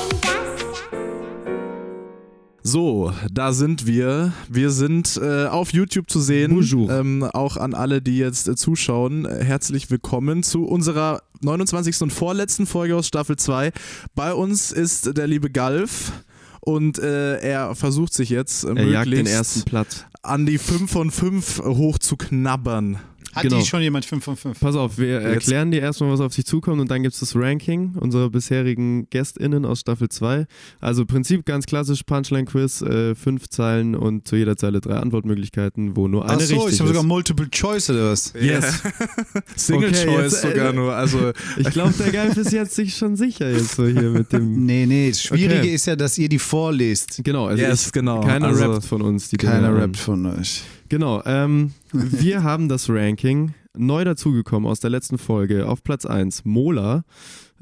[2.72, 4.32] So, da sind wir.
[4.48, 6.54] Wir sind äh, auf YouTube zu sehen.
[6.54, 6.92] Bonjour.
[6.92, 12.00] Ähm, auch an alle, die jetzt äh, zuschauen, herzlich willkommen zu unserer 29.
[12.04, 13.72] und vorletzten Folge aus Staffel 2.
[14.14, 16.12] Bei uns ist der liebe Galf
[16.60, 20.06] und äh, er versucht sich jetzt äh, Er jagt den möglichst ersten Platz.
[20.22, 23.00] an die 5 von 5 hoch zu knabbern.
[23.34, 23.60] Hat Genau.
[23.60, 24.60] die schon jemand 5 von 5?
[24.60, 27.20] Pass auf, wir Jetzt- erklären dir erstmal, was auf dich zukommt und dann gibt es
[27.20, 30.46] das Ranking unserer bisherigen GästInnen aus Staffel 2.
[30.80, 36.08] Also Prinzip ganz klassisch, Punchline-Quiz, äh, fünf Zeilen und zu jeder Zeile drei Antwortmöglichkeiten, wo
[36.08, 37.04] nur eine Achso, richtig ich habe sogar.
[37.04, 38.34] Multiple Choice oder was?
[38.42, 38.82] Yes.
[39.56, 40.94] Single Okay, Choice jetzt, äh, sogar nur.
[40.96, 44.66] Also Ich glaube, der Geif ist jetzt sich schon sicher jetzt so hier mit dem...
[44.66, 45.74] Nee, nee, das Schwierige Okay.
[45.76, 47.22] ist ja, dass ihr die vorlest.
[47.24, 48.22] Genau, also Yes, ich, genau.
[48.22, 49.30] keiner Also- rappt von uns.
[49.30, 50.64] Die Keiner rappt von euch.
[50.90, 55.68] Genau, ähm, wir haben das Ranking neu dazugekommen aus der letzten Folge.
[55.68, 57.04] Auf Platz 1 Mola,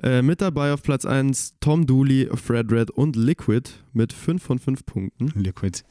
[0.01, 4.59] äh, mit dabei auf Platz 1 Tom Dooley, Fred Red und Liquid mit 5 von
[4.59, 5.31] 5 Punkten.
[5.35, 5.83] Liquid.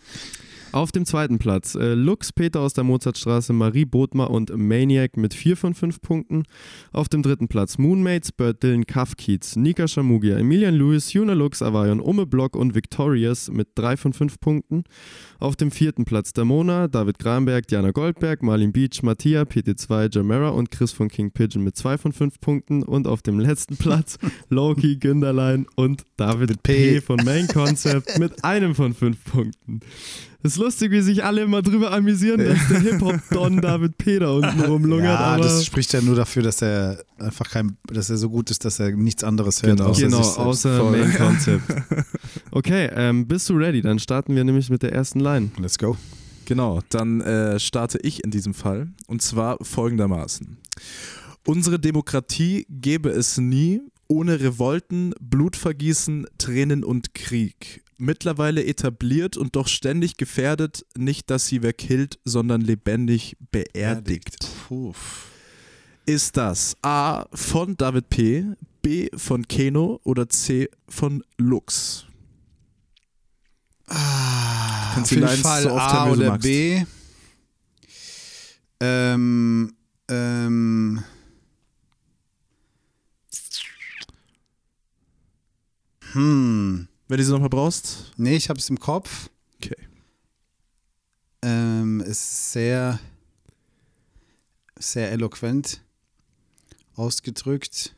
[0.76, 5.32] Auf dem zweiten Platz äh, Lux, Peter aus der Mozartstraße, Marie Bodmer und Maniac mit
[5.32, 6.42] 4 von 5 Punkten.
[6.92, 11.98] Auf dem dritten Platz Moonmates, Bird Dylan, Keats, Nika Shamugia, Emilian Lewis, Yuna Lux, Avayon,
[11.98, 14.84] Ume Block und Victorious mit 3 von 5 Punkten.
[15.38, 20.70] Auf dem vierten Platz Damona, David Gramberg, Diana Goldberg, Marlin Beach, Mattia, PT2, Jamera und
[20.70, 22.82] Chris von King Pigeon mit 2 von 5 Punkten.
[22.82, 24.18] Und auf dem letzten Platz
[24.50, 26.96] Loki, Günderlein und David P.
[26.96, 27.00] P.
[27.00, 29.80] von Main Concept mit einem von 5 Punkten.
[30.46, 34.20] Es ist lustig, wie sich alle immer drüber amüsieren, dass der Hip-Hop-Don David P.
[34.20, 35.18] da unten rumlungert.
[35.18, 38.52] Ja, aber das spricht ja nur dafür, dass er einfach kein, dass er so gut
[38.52, 39.78] ist, dass er nichts anderes hört.
[39.78, 39.90] Genau.
[39.90, 40.98] außer genau, außer Voll.
[40.98, 41.64] Main Concept.
[42.52, 43.82] Okay, ähm, bist du ready?
[43.82, 45.50] Dann starten wir nämlich mit der ersten Line.
[45.58, 45.96] Let's go.
[46.44, 48.88] Genau, dann äh, starte ich in diesem Fall.
[49.08, 50.56] Und zwar folgendermaßen.
[51.44, 57.82] Unsere Demokratie gäbe es nie ohne Revolten, Blutvergießen, Tränen und Krieg.
[57.98, 64.48] Mittlerweile etabliert und doch ständig gefährdet, nicht dass sie wer killt, sondern lebendig beerdigt.
[64.68, 64.92] Puh.
[66.04, 68.44] Ist das A von David P.,
[68.82, 72.06] B von Keno oder C von Lux?
[73.88, 76.42] Ah, Kannst auf jeden Fall so oft A oder magst.
[76.42, 76.84] B.
[78.78, 79.74] Ähm,
[80.08, 81.02] ähm,
[86.12, 86.88] hm.
[87.08, 88.12] Wenn du sie nochmal brauchst.
[88.16, 89.30] Nee, ich habe es im Kopf.
[89.56, 89.76] Okay.
[91.42, 92.98] Ähm, es ist sehr,
[94.78, 95.80] sehr eloquent
[96.96, 97.94] ausgedrückt.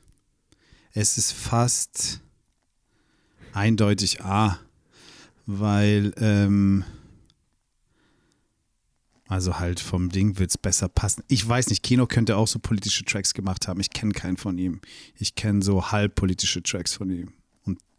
[0.92, 2.21] Es ist fast
[3.53, 4.59] eindeutig A,
[5.47, 6.85] weil, ähm,
[9.27, 11.23] also halt vom Ding wird es besser passen.
[11.29, 13.81] Ich weiß nicht, Kino könnte auch so politische Tracks gemacht haben.
[13.81, 14.81] Ich kenne keinen von ihm.
[15.16, 17.33] Ich kenne so halb politische Tracks von ihm.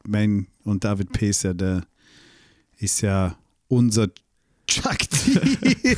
[0.10, 1.30] Und Main und David P.
[1.30, 1.84] ist ja der,
[2.80, 4.08] ist ja unser
[4.68, 5.40] Chuck D.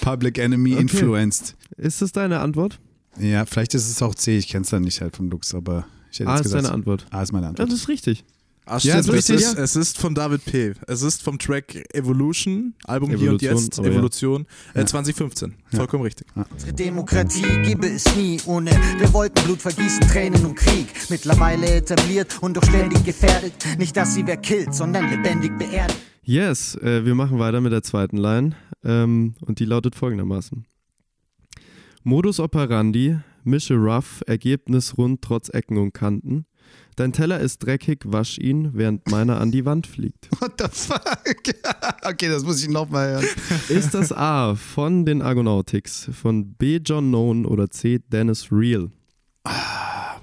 [0.00, 0.80] Public Enemy Okay.
[0.82, 1.56] influenced.
[1.76, 2.80] Ist das deine Antwort?
[3.18, 4.38] Ja, vielleicht ist es auch C.
[4.38, 6.64] Ich kenne es dann nicht halt vom Lux, aber ich hätte A jetzt ist gesagt.
[6.64, 7.06] deine Antwort.
[7.10, 7.68] A ist meine Ja, Antwort.
[7.70, 8.24] das ist richtig.
[8.66, 9.62] Ah, Ja, stimmt, ist es, richtig, ist, ja.
[9.62, 10.72] es ist von David P.
[10.86, 13.84] Es ist vom Track Evolution, Album Hier und Evolution, Jetzt, ja.
[13.84, 14.86] Evolution, äh, Ja.
[14.86, 15.54] 2015.
[15.74, 16.26] Vollkommen richtig.
[16.50, 20.86] Unsere Demokratie gäbe es nie ohne Revolten, Blutvergießen, Tränen und Krieg.
[21.10, 23.52] Mittlerweile etabliert und doch ständig gefährdet.
[23.78, 25.98] Nicht, dass sie wer killt, sondern lebendig beerdigt.
[26.22, 30.64] Yes, äh, wir machen weiter mit der zweiten Line ähm, und die lautet folgendermaßen.
[32.02, 36.46] Modus operandi, mische rough, Ergebnis rund trotz Ecken und Kanten.
[36.96, 40.28] Dein Teller ist dreckig, wasch ihn, während meiner an die Wand fliegt.
[40.40, 41.02] What the fuck?
[42.04, 43.26] okay, das muss ich nochmal hören.
[43.68, 48.90] Ist das A von den Argonautics, von B John Known oder C Dennis Real?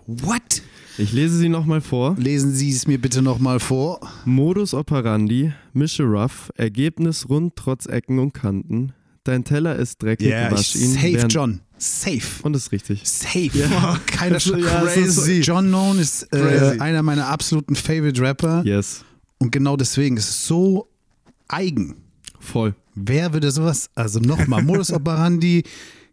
[0.07, 0.61] What?
[0.97, 2.15] Ich lese sie nochmal vor.
[2.17, 3.99] Lesen Sie es mir bitte nochmal vor.
[4.25, 8.93] Modus operandi, mische rough, Ergebnis rund trotz Ecken und Kanten.
[9.23, 10.93] Dein Teller ist dreckig, Ja, wasch ihn.
[10.93, 11.59] safe während- John.
[11.83, 12.21] Safe.
[12.43, 13.01] Und ist richtig.
[13.03, 13.49] Safe.
[13.53, 13.99] Ja.
[14.05, 15.39] Keiner ja, es ist so- crazy.
[15.41, 18.61] John Known ist äh, einer meiner absoluten Favorite Rapper.
[18.65, 19.03] Yes,
[19.39, 20.87] Und genau deswegen ist es so
[21.47, 21.95] eigen.
[22.39, 22.75] voll.
[22.93, 23.89] Wer würde sowas?
[23.95, 25.63] Also nochmal, Modus operandi.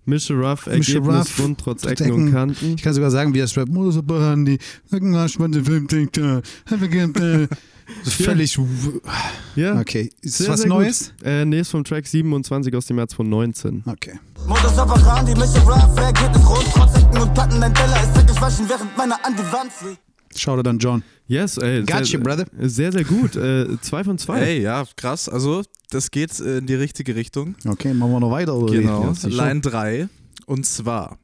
[0.07, 0.33] Mische
[0.67, 2.33] Mische Ergebnis rough, rund trotz trotz Ecken und Ecken.
[2.33, 2.75] Kanten.
[2.77, 3.69] Ich kann sogar sagen, wie das Rap.
[3.69, 4.59] Modus operandi.
[4.87, 4.97] So
[8.05, 8.59] völlig.
[9.57, 10.11] Ja, Okay.
[10.21, 11.13] Ist sehr, was sehr Neues?
[11.19, 11.27] Gut.
[11.27, 13.85] Äh, nee, ist vom Track 27 aus dem März von 19.
[13.87, 14.19] Okay.
[14.47, 17.61] Modus operandi, mische rough, Ergebnis rund, trotz Ecken und Platten.
[17.61, 20.01] Dein Teller ist dreckig, waschen, während meiner an die Wand fliegt.
[20.37, 21.03] Schau dir dann John.
[21.27, 21.81] Yes, ey.
[21.85, 22.47] Gotcha, sehr, brother.
[22.61, 23.35] Sehr, sehr gut.
[23.37, 24.41] Äh, zwei von zwei.
[24.41, 25.29] Ey, ja, krass.
[25.29, 27.55] Also, das geht äh, in die richtige Richtung.
[27.67, 28.55] Okay, machen wir noch weiter.
[28.55, 28.73] Oder?
[28.75, 29.15] Genau.
[29.23, 29.29] Ja.
[29.29, 30.09] Line 3.
[30.47, 31.19] Und zwar,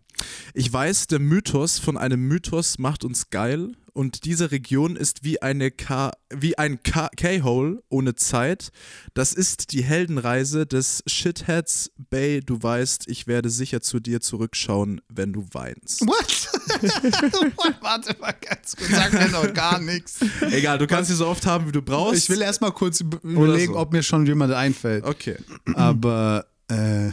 [0.54, 5.40] ich weiß, der Mythos von einem Mythos macht uns geil und diese Region ist wie,
[5.40, 8.70] eine K wie ein K-Hole ohne Zeit.
[9.14, 12.40] Das ist die Heldenreise des Shitheads Bay.
[12.40, 16.00] Du weißt, ich werde sicher zu dir zurückschauen, wenn du weinst.
[16.02, 16.48] What?
[17.80, 18.90] Warte mal ganz kurz.
[18.90, 20.18] Sag mir noch gar nichts.
[20.40, 22.24] Egal, du kannst sie so oft haben, wie du brauchst.
[22.24, 23.78] Ich will erstmal kurz üb- überlegen, so.
[23.78, 25.04] ob mir schon jemand einfällt.
[25.04, 25.36] Okay.
[25.74, 27.10] Aber, äh,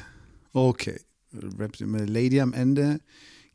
[0.52, 1.00] okay.
[1.60, 3.00] Rappt immer Lady am Ende.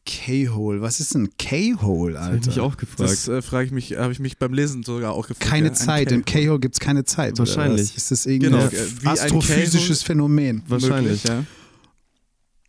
[0.07, 0.81] K-Hole.
[0.81, 2.63] Was ist ein K-Hole, Hab ich mich Alter?
[2.63, 3.01] auch gefragt.
[3.11, 5.51] Das äh, frage ich mich, habe ich mich beim Lesen sogar auch gefragt.
[5.51, 6.13] keine ja, ein Zeit.
[6.13, 6.61] Im K-Hole.
[6.61, 7.33] Gibt es keine Zeit.
[7.33, 7.91] oder Wahrscheinlich.
[7.91, 7.97] was?
[7.97, 10.07] Ist das irgendein Genau, wie ein astrophysisches K-Hole.
[10.07, 10.63] Phänomen?
[10.69, 11.25] Wahrscheinlich.
[11.25, 11.45] Möglich, ja.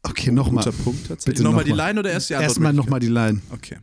[0.03, 0.63] Okay, nochmal.
[0.63, 1.35] Guter Punkt tatsächlich.
[1.35, 1.71] Bitte nochmal die.
[1.71, 2.49] Line oder erst die Antwort?
[2.49, 3.41] Erstmal nochmal die Line.
[3.51, 3.77] Okay.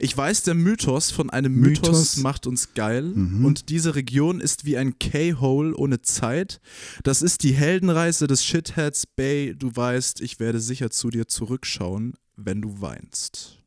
[0.00, 2.16] Ich weiß, der Mythos von einem Mythos, Mythos.
[2.18, 3.44] macht uns geil Mhm.
[3.44, 6.60] und diese Region ist wie ein K-Hole ohne Zeit.
[7.02, 9.56] Das ist die Heldenreise des Shitheads Bay.
[9.58, 13.58] Du weißt, ich werde sicher zu dir zurückschauen, wenn du weinst.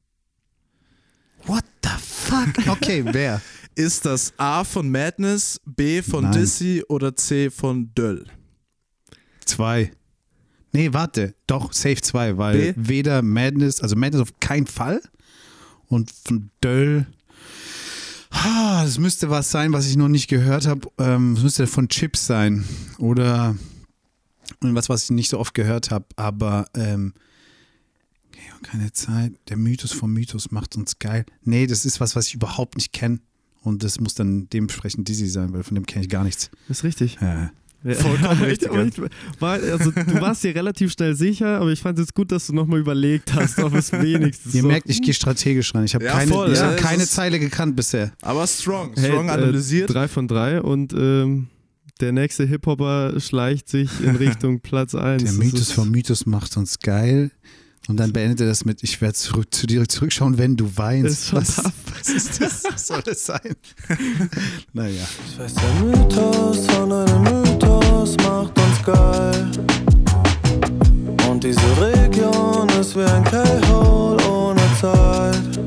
[1.45, 2.49] What the fuck?
[2.67, 3.41] Okay, wer?
[3.75, 6.33] Ist das A von Madness, B von Nein.
[6.33, 8.25] Dizzy oder C von Döll?
[9.45, 9.91] Zwei.
[10.73, 11.35] Nee, warte.
[11.47, 12.89] Doch, Safe 2, weil B?
[12.89, 15.01] weder Madness, also Madness auf keinen Fall.
[15.87, 17.07] Und von Döll.
[18.29, 20.87] Ah, Das müsste was sein, was ich noch nicht gehört habe.
[20.97, 22.65] Ähm, Es müsste von Chips sein.
[22.97, 23.55] Oder
[24.61, 26.05] was, was ich nicht so oft gehört habe.
[26.15, 27.13] Aber ähm,
[28.61, 29.33] keine Zeit.
[29.49, 31.25] Der Mythos vom Mythos macht uns geil.
[31.43, 33.19] Nee, das ist was, was ich überhaupt nicht kenne.
[33.61, 36.49] Und das muss dann dementsprechend Dizzy sein, weil von dem kenne ich gar nichts.
[36.67, 37.17] Ist richtig.
[37.21, 37.51] Ja.
[37.83, 38.69] Vollkommen richtig,
[39.39, 42.53] war, also, du warst dir relativ schnell sicher, aber ich fand es gut, dass du
[42.53, 45.85] nochmal überlegt hast, ob es wenigstens Ihr so merkt, ich gehe strategisch ran.
[45.85, 48.11] Ich habe Ja, keine, voll, ich ja, hab keine Zeile gekannt bisher.
[48.21, 49.91] Aber strong, Hey, strong äh, analysiert.
[49.91, 51.47] drei von drei und ähm,
[52.01, 55.23] der nächste Hip-Hopper schleicht sich in Richtung Platz 1.
[55.23, 57.31] Der Mythos vom Mythos macht uns geil.
[57.87, 61.13] Und dann beendet er das mit, ich werde zurück, zu dir zurückschauen, wenn du weinst.
[61.13, 62.63] Ist schon was, was ist das?
[62.71, 63.55] Was soll das sein?
[64.73, 65.03] naja.
[65.27, 69.51] Ich weiß, der Mythos von einem Mythos macht uns geil.
[71.29, 75.59] Und diese Region ist wie ein K-Hole ohne Zeit.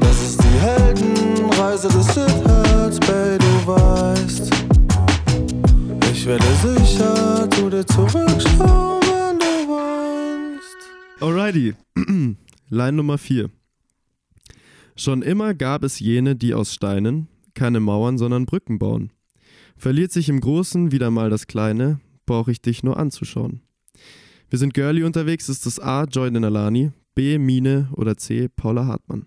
[0.00, 4.50] Das ist die Heldenreise des Shitheads, Bay, du weißt.
[6.10, 9.03] Ich werde sicher zu dir zurückschauen.
[11.24, 11.74] Alrighty.
[12.68, 13.48] Line Nummer 4.
[14.94, 19.10] Schon immer gab es jene, die aus Steinen keine Mauern, sondern Brücken bauen.
[19.78, 23.62] Verliert sich im Großen wieder mal das Kleine, brauche ich dich nur anzuschauen.
[24.50, 26.04] Wir sind girly unterwegs, ist das A.
[26.04, 27.38] Jordan Alani, B.
[27.38, 28.48] Mine oder C.
[28.48, 29.24] Paula Hartmann.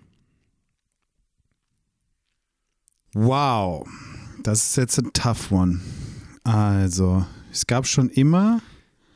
[3.14, 3.90] Wow.
[4.44, 5.82] Das ist jetzt ein tough one.
[6.44, 8.62] Also, es gab schon immer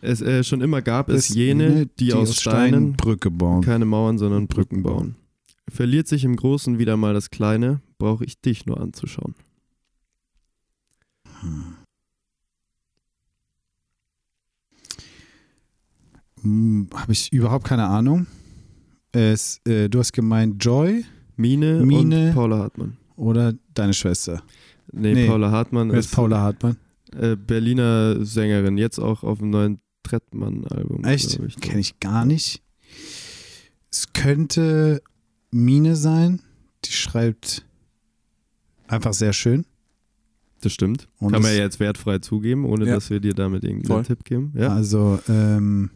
[0.02, 3.62] Es, äh, schon immer gab es das- jene, die, aus Steinen Brücke bauen.
[3.62, 5.16] keine Mauern, sondern Brücken bauen.
[5.70, 9.36] Verliert sich im Großen wieder mal das Kleine, brauche ich dich nur anzuschauen.
[16.42, 18.28] Hm, Habe ich überhaupt keine Ahnung.
[19.12, 21.04] Es, äh, du hast gemeint Joy
[21.36, 22.30] Mine, Mine.
[22.30, 22.98] und Paula Hartmann.
[23.16, 24.42] oder deine Schwester?
[24.92, 25.28] Nee, Nee.
[25.28, 26.78] Paula Hartmann ist ist Paula Hartmann?
[27.16, 31.04] äh, Berliner Sängerin, jetzt auch auf dem neuen Trettmann-Album.
[31.06, 31.40] Echt?
[31.40, 31.58] Ich.
[31.60, 32.62] Kenne ich gar nicht.
[33.92, 35.02] Es könnte
[35.52, 36.42] Mine sein.
[36.86, 37.66] Die schreibt
[38.88, 39.66] einfach sehr schön.
[40.62, 41.08] Das stimmt.
[41.20, 42.96] Und Kann man ja jetzt wertfrei zugeben, ohne Ja.
[42.96, 44.04] dass wir dir damit irgendeinen Voll.
[44.04, 44.54] Tipp geben.
[44.56, 44.74] Ja.
[44.74, 45.90] Also, ähm,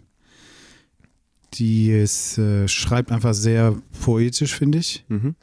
[1.54, 5.06] die ist, äh, schreibt einfach sehr poetisch, finde ich.
[5.08, 5.36] Mhm.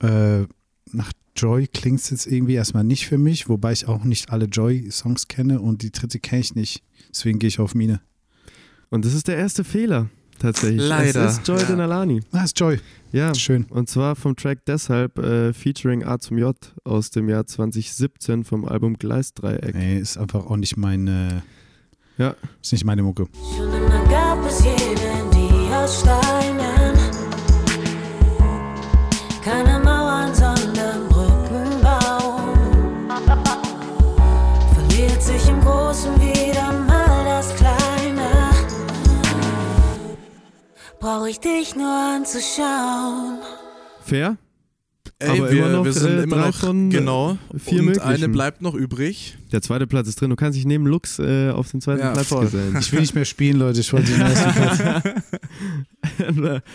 [0.00, 0.46] Äh,
[0.92, 4.46] nach Joy klingt es jetzt irgendwie erstmal nicht für mich, wobei ich auch nicht alle
[4.46, 6.82] Joy-Songs kenne und die dritte kenne ich nicht.
[7.10, 8.00] Deswegen gehe ich auf Mine.
[8.90, 10.80] Und das ist der erste Fehler, tatsächlich.
[10.82, 11.26] Leider.
[11.26, 11.66] Es ist Joy Ja.
[11.66, 12.20] Denalani.
[12.30, 12.78] Ah, ist Joy.
[13.10, 13.34] Ja.
[13.34, 13.64] Schön.
[13.70, 18.64] Und zwar vom Track deshalb äh, featuring A zum J aus dem Jahr 2017 vom
[18.64, 19.74] Album Gleisdreieck.
[19.74, 21.42] Nee, ist einfach auch nicht meine.
[22.16, 22.36] Ja.
[22.62, 23.26] Ist nicht meine Mucke.
[23.56, 26.94] Schon immer gab es jeden, die aus Steinen
[29.44, 29.73] keine
[41.04, 43.38] Brauch ich dich nur anzuschauen.
[44.06, 44.38] Fair?
[45.18, 47.36] Ey, Aber wir, immer noch, wir sind äh, immer noch von, äh, genau.
[47.58, 48.08] vier und möglichen.
[48.08, 49.36] eine bleibt noch übrig.
[49.52, 50.30] Der zweite Platz ist drin.
[50.30, 52.78] Du kannst dich neben Lux äh, auf den zweiten Ja, Platz gesellen.
[52.80, 53.80] Ich will nicht mehr spielen, Leute.
[53.80, 55.04] Ich wollte den ersten Platz.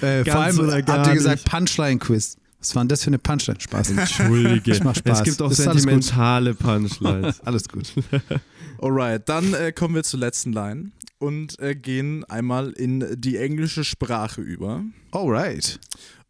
[0.03, 1.45] Äh, vor allem oder gar habt ihr gesagt.
[1.45, 2.37] Punchline-Quiz.
[2.59, 3.59] Was war denn das für eine Punchline?
[3.59, 3.89] Spaß.
[3.91, 4.71] Entschuldige.
[4.71, 5.19] Ich mach Spaß.
[5.19, 7.39] Es gibt auch Ist sentimentale Punchlines.
[7.45, 7.93] Alles gut.
[8.81, 13.83] Alright, dann äh, kommen wir zur letzten Line und äh, gehen einmal in die englische
[13.83, 14.83] Sprache über.
[15.11, 15.79] Alright.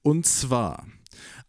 [0.01, 0.85] Und zwar,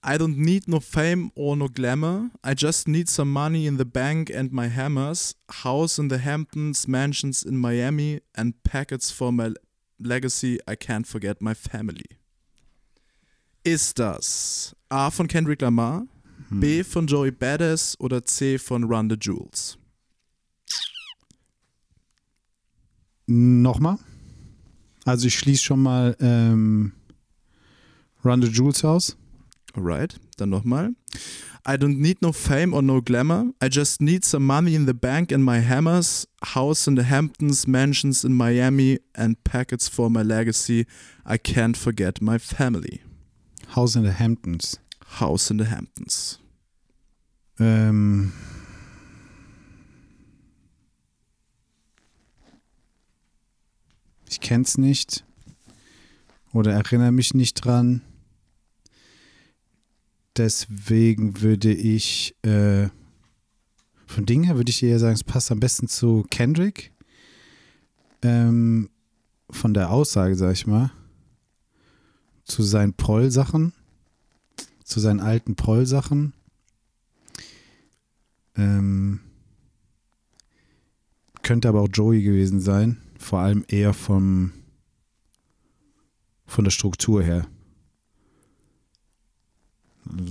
[0.05, 2.31] I don't need no fame or no glamour.
[2.44, 5.37] I just need some money in the bank and my hammers.
[5.62, 9.53] House in the Hamptons, mansions in Miami, and packets for my
[9.98, 10.59] legacy.
[10.66, 12.18] I can't forget my family.
[13.62, 16.07] Ist das A von Kendrick Lamar,
[16.48, 19.79] B von Joey Badass oder C von Run the Jewels?
[23.30, 23.96] Nochmal.
[25.04, 26.92] Also ich schließe schon mal ähm,
[28.24, 29.16] Run the Jewels aus.
[29.74, 30.90] Alright, dann nochmal.
[31.64, 33.52] I don't need no fame or no glamour.
[33.62, 37.68] I just need some money in the bank and my hammers, house in the Hamptons,
[37.68, 40.86] mansions in Miami, and packets for my legacy.
[41.24, 43.00] I can't forget my family.
[43.76, 44.80] House in the Hamptons.
[45.20, 46.40] House in the Hamptons.
[47.60, 48.32] Ähm,
[54.30, 55.24] ich kenn's nicht
[56.52, 58.02] oder erinnere mich nicht dran.
[60.36, 62.88] Deswegen würde ich äh,
[64.10, 66.92] von Dingen her würde ich eher sagen, es passt am besten zu Kendrick.
[68.22, 68.90] Ähm,
[69.50, 70.90] von der Aussage, sag ich mal,
[72.44, 73.72] zu seinen Proll-Sachen,
[74.84, 76.32] zu seinen alten Proll-Sachen.
[78.56, 79.20] Ähm,
[81.50, 82.98] könnte aber auch Joey gewesen sein.
[83.18, 84.52] Vor allem eher vom
[86.46, 87.48] von der Struktur her.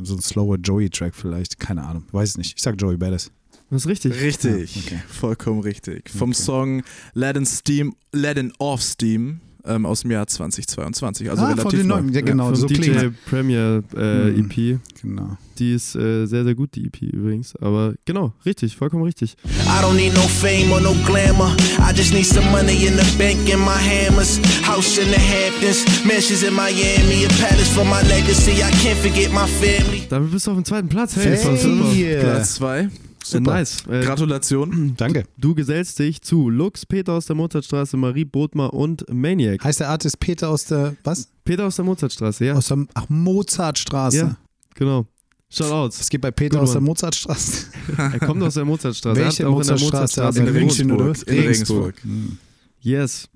[0.03, 1.59] So ein slower Joey-Track vielleicht.
[1.59, 2.05] Keine Ahnung.
[2.13, 2.55] Weiß nicht.
[2.55, 3.31] Ich sag Joey Badass.
[3.69, 4.13] Das ist richtig.
[4.21, 5.03] Richtig, Ja, okay.
[5.09, 6.09] vollkommen richtig.
[6.09, 6.41] Vom Okay.
[6.41, 11.29] Song Let in Steam, Let in Off Steam ähm, aus dem Jahr 2022.
[11.29, 11.95] Also ah, von relativ den neu.
[12.01, 12.13] neuen.
[12.13, 12.45] Ja, genau.
[12.47, 14.49] Vom so DJ klingt Premier äh, Mhm.
[14.51, 14.79] EP.
[15.01, 15.37] Genau.
[15.57, 17.55] Die ist äh, sehr, sehr gut, die EP übrigens.
[17.57, 19.35] Aber genau, richtig, vollkommen richtig.
[19.45, 21.53] I don't need no fame or no glamour.
[21.79, 24.39] I just need some money in the bank and my hammers.
[24.63, 28.63] House in the Hamptons, mansions in Miami, a palace for my legacy.
[28.63, 30.03] I can't forget my family.
[30.09, 31.15] Damit bist du auf dem zweiten Platz.
[31.17, 31.91] Hey, das war super.
[31.91, 32.19] Hey.
[32.21, 32.89] Platz 2.
[33.21, 33.53] Äh, Super.
[33.53, 33.83] nice.
[33.87, 34.93] Äh, Gratulation.
[34.97, 35.25] Danke.
[35.37, 39.63] du gesellst dich zu Lux, Peter aus der Mozartstraße, Marie Bodmer und Maniac.
[39.63, 41.29] Heißt der Artist Peter aus der, was?
[41.43, 42.53] Peter aus der Mozartstraße, ja.
[42.53, 44.17] Aus der, ach, Mozartstraße.
[44.17, 44.37] Ja.
[44.75, 45.05] Genau.
[45.51, 45.99] Shoutouts.
[45.99, 46.81] Was geht bei Peter Good aus der.
[46.81, 47.67] Mozartstraße?
[47.97, 49.19] Er kommt aus der Mozartstraße.
[49.19, 50.21] Welche er auch in der Mozartstraße?
[50.21, 51.27] Mozartstraße In In Regensburg.
[51.27, 52.03] In Regensburg.
[52.03, 52.37] Hm.
[52.81, 53.29] Yes.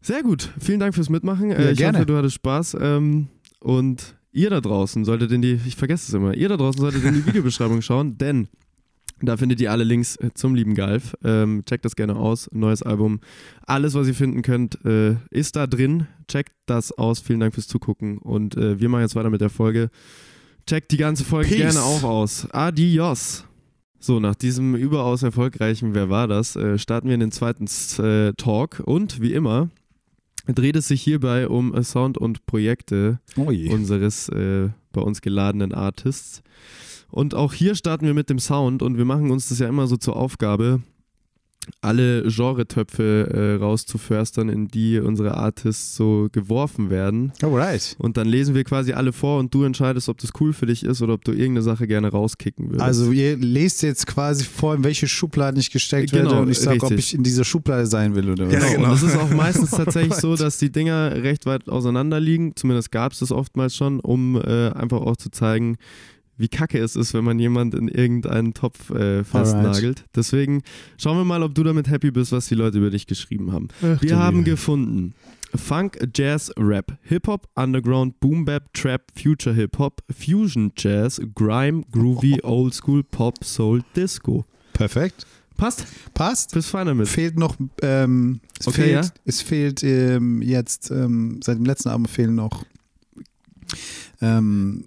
[0.00, 0.52] Sehr gut.
[0.60, 1.50] Vielen Dank fürs Mitmachen.
[1.50, 1.98] Äh, Ja, ich gerne.
[1.98, 2.76] hoffe, du hattest Spaß.
[2.80, 3.26] Ähm,
[3.58, 7.02] und ihr da draußen solltet in die, ich vergesse es immer, ihr da draußen solltet
[7.04, 8.46] in die Videobeschreibung schauen, denn
[9.22, 11.16] da findet ihr alle Links äh, zum lieben Galf.
[11.24, 12.48] Ähm, checkt das gerne aus.
[12.52, 13.20] Neues Album.
[13.66, 16.06] Alles, was ihr finden könnt, äh, ist da drin.
[16.28, 17.20] Checkt das aus.
[17.20, 18.18] Vielen Dank fürs Zugucken.
[18.18, 19.90] Und äh, wir machen jetzt weiter mit der Folge.
[20.66, 21.58] Checkt die ganze Folge Peace.
[21.58, 22.46] gerne auch aus.
[22.50, 23.44] Adios.
[23.98, 27.66] So, nach diesem überaus erfolgreichen Wer war das, äh, starten wir in den zweiten
[28.02, 28.82] äh, Talk.
[28.84, 29.70] Und wie immer
[30.54, 35.72] dreht es sich hierbei um äh, Sound und Projekte Oh unseres äh, bei uns geladenen
[35.72, 36.42] Artists.
[37.10, 39.86] Und auch hier starten wir mit dem Sound und wir machen uns das ja immer
[39.86, 40.82] so zur Aufgabe,
[41.80, 47.32] alle Genretöpfe äh, rauszuförstern, in die unsere Artists so geworfen werden.
[47.42, 47.96] Alright.
[47.98, 50.84] Und dann lesen wir quasi alle vor und du entscheidest, ob das cool für dich
[50.84, 52.82] ist oder ob du irgendeine Sache gerne rauskicken würdest.
[52.82, 56.58] Also ihr lest jetzt quasi vor, in welche Schubladen ich gesteckt Genau, werde und ich
[56.60, 58.52] sage, ob ich in dieser Schublade sein will oder was.
[58.52, 58.70] Ja, Genau.
[58.76, 58.84] genau.
[58.92, 62.54] Und das ist auch meistens tatsächlich so, dass die Dinger recht weit auseinander liegen.
[62.56, 65.76] Zumindest gab es das oftmals schon, um äh, einfach auch zu zeigen,
[66.36, 70.04] wie kacke es ist, wenn man jemand in irgendeinen Topf äh, festnagelt.
[70.14, 70.62] Deswegen
[70.98, 73.68] schauen wir mal, ob du damit happy bist, was die Leute über dich geschrieben haben.
[73.82, 74.50] Ach, wir haben Liebe.
[74.50, 75.14] gefunden
[75.54, 82.74] Funk, Jazz, Rap, Hip-Hop, Underground, Boom Bap, Trap, Future Hip-Hop, Fusion Jazz, Grime, Groovy, Old
[82.74, 84.44] School, Pop, Soul, Disco.
[84.72, 85.26] Perfekt.
[85.56, 85.86] Passt?
[86.12, 86.52] Passt.
[86.52, 87.08] Bist fein damit?
[87.08, 89.10] Fehlt noch, ähm, es Okay, fehlt, ja.
[89.24, 92.64] es fehlt ähm, jetzt, ähm, seit dem letzten Album fehlen noch,
[94.20, 94.84] ähm,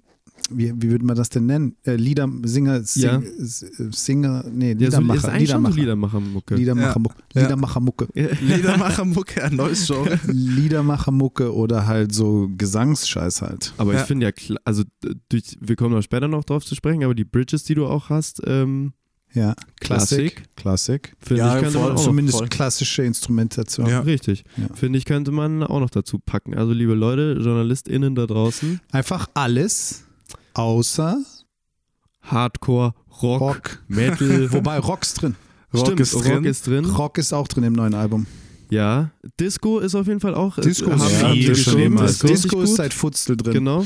[0.49, 1.75] wie, wie würde man das denn nennen?
[1.85, 3.19] Äh, Lieder, Singer, Sing, Ja.
[3.19, 5.21] S- Singer, nee, Ja, so, Liedermacher.
[5.21, 5.75] schon so Liedermacher.
[5.75, 6.55] Liedermacher-Mucke.
[6.55, 7.01] Liedermacher,
[7.33, 7.41] Ja.
[7.41, 8.07] Liedermachermucke.
[8.41, 10.19] Liedermachermucke, ein neues Genre.
[10.27, 13.73] Liedermachermucke oder halt so Gesangsscheiß halt.
[13.77, 14.01] Aber Ja.
[14.01, 14.83] ich finde ja, also
[15.29, 18.09] durch, wir kommen noch später noch drauf zu sprechen, aber die Bridges, die du auch
[18.09, 18.93] hast, ähm,
[19.33, 20.43] Ja, Klassik.
[20.55, 20.55] Klassik.
[20.55, 21.15] Klassik.
[21.19, 21.87] finde Ja, ich, könnte voll.
[21.89, 22.47] man auch Zumindest voll.
[22.47, 23.85] klassische Instrumentation.
[23.87, 23.99] Ja.
[23.99, 24.73] richtig, Ja.
[24.73, 26.55] finde ich, könnte man auch noch dazu packen.
[26.55, 30.03] Also liebe Leute, JournalistInnen da draußen, Einfach alles
[30.60, 31.18] außer
[32.22, 33.80] Hardcore, Rock, Rock.
[33.88, 35.36] Metal, Wobei Rocks drin.
[35.74, 36.34] Rock Stimmt, ist drin.
[36.36, 36.86] Rock ist drin.
[36.86, 38.26] Rock ist auch drin im neuen Album.
[38.70, 40.57] Ja, Disco ist auf jeden Fall auch.
[40.57, 41.55] äh, Disco geschrieben.
[41.55, 42.05] schlimmer.
[42.05, 43.53] Disco, Disco ist seit Futzel drin.
[43.53, 43.86] Genau.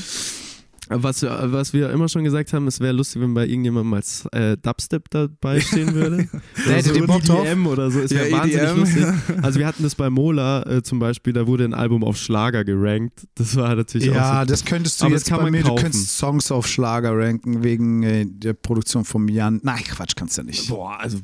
[0.89, 4.25] Was wir, was wir immer schon gesagt haben, es wäre lustig, wenn bei irgendjemandem als
[4.33, 6.27] äh, Dubstep dabei stehen würde.
[6.65, 7.45] Da hättet ihr Bock drauf?
[7.45, 7.99] EDM oder so.
[8.09, 9.05] Wäre Ja, wahnsinnig EDM, lustig.
[9.41, 12.63] Also wir hatten das bei Mola äh, zum Beispiel, da wurde ein Album auf Schlager
[12.65, 13.27] gerankt.
[13.35, 14.45] Das war natürlich auch Ja, so.
[14.47, 15.75] das könntest du Aber jetzt kann bei man mir, kaufen.
[15.77, 19.61] du könntest Songs auf Schlager ranken wegen äh, der Produktion vom Jan.
[19.63, 20.67] Nein, Quatsch, kannst du ja nicht.
[20.69, 21.17] Boah, also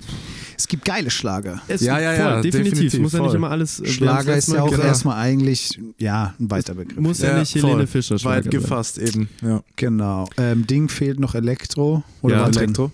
[0.60, 1.62] Es gibt geile Schlager.
[1.70, 2.74] es Ja, ja, voll, ja, definitiv.
[2.74, 3.36] definitiv, Muss ja nicht voll.
[3.38, 3.80] immer alles.
[3.80, 4.88] äh, Schlager ist ja auch gesagt.
[4.89, 6.99] erstmal eigentlich, ja, ein weiter Begriff.
[6.99, 7.70] Muss ja, Ja, nicht voll.
[7.70, 8.51] Helene Fischer Schlager Weit sein.
[8.51, 9.30] gefasst eben.
[9.41, 9.64] Ja.
[9.78, 10.28] Genau.
[10.36, 12.03] Ähm, Ding fehlt noch Elektro.
[12.22, 12.64] Oder Ja, war drin?
[12.66, 12.91] Elektro.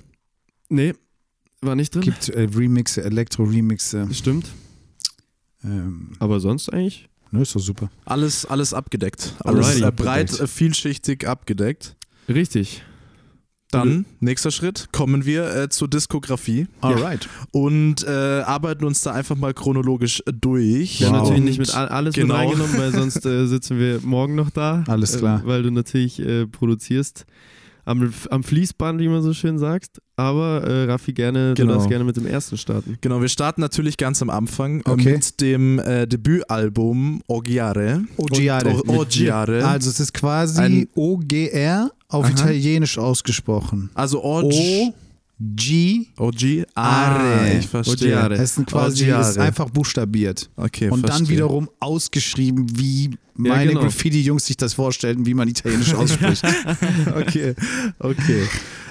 [0.69, 0.93] Nee,
[1.61, 2.03] war nicht drin.
[2.03, 4.07] Gibt äh, Remixe, Elektro-Remixe.
[4.13, 4.45] Stimmt.
[5.63, 7.09] Ähm, Aber sonst eigentlich?
[7.31, 7.89] ne, ist doch super.
[8.05, 9.33] Alles, alles abgedeckt.
[9.39, 9.87] Alles Alrighty.
[9.87, 10.39] äh, breit, Abgedeckt.
[10.41, 11.95] äh, vielschichtig abgedeckt.
[12.29, 12.83] Richtig.
[13.71, 17.27] Dann, nächster Schritt, kommen wir äh, zur Diskografie Alright.
[17.51, 18.09] und äh,
[18.45, 20.99] arbeiten uns da einfach mal chronologisch durch.
[21.01, 21.21] Wir haben Wow.
[21.23, 22.27] natürlich Und nicht mit all, alles genau.
[22.27, 24.83] mit reingenommen, weil sonst äh, sitzen wir morgen noch da.
[24.87, 25.41] Alles klar.
[25.43, 27.25] Äh, weil du natürlich äh, produzierst
[27.85, 29.99] am, am Fließband, wie man so schön sagt.
[30.15, 31.73] Aber äh, Raffi, gerne, Genau.
[31.73, 32.97] du darfst gerne mit dem ersten starten.
[33.01, 35.13] Genau, wir starten natürlich ganz am Anfang äh, Okay.
[35.13, 38.03] mit dem äh, Debütalbum Ogiare.
[38.17, 38.81] Ogiare.
[38.87, 39.65] Ogiare.
[39.67, 42.31] Also es ist quasi Ein- OGR auf Aha.
[42.31, 43.89] Italienisch ausgesprochen.
[43.93, 44.93] Also OG.
[45.37, 46.05] O-G.
[46.17, 46.65] Ogiare.
[46.75, 47.57] Are.
[47.59, 47.93] Ich verstehe.
[47.93, 48.35] Ogiare.
[48.35, 49.29] Es sind quasi Ogiare.
[49.29, 50.49] ist einfach buchstabiert.
[50.55, 51.29] Okay, Und dann verstehe.
[51.29, 53.81] wiederum ausgeschrieben, wie meine genau.
[53.81, 56.43] Graffiti-Jungs sich das vorstellten, wie man Italienisch ausspricht.
[57.17, 57.53] Okay,
[57.99, 58.47] okay.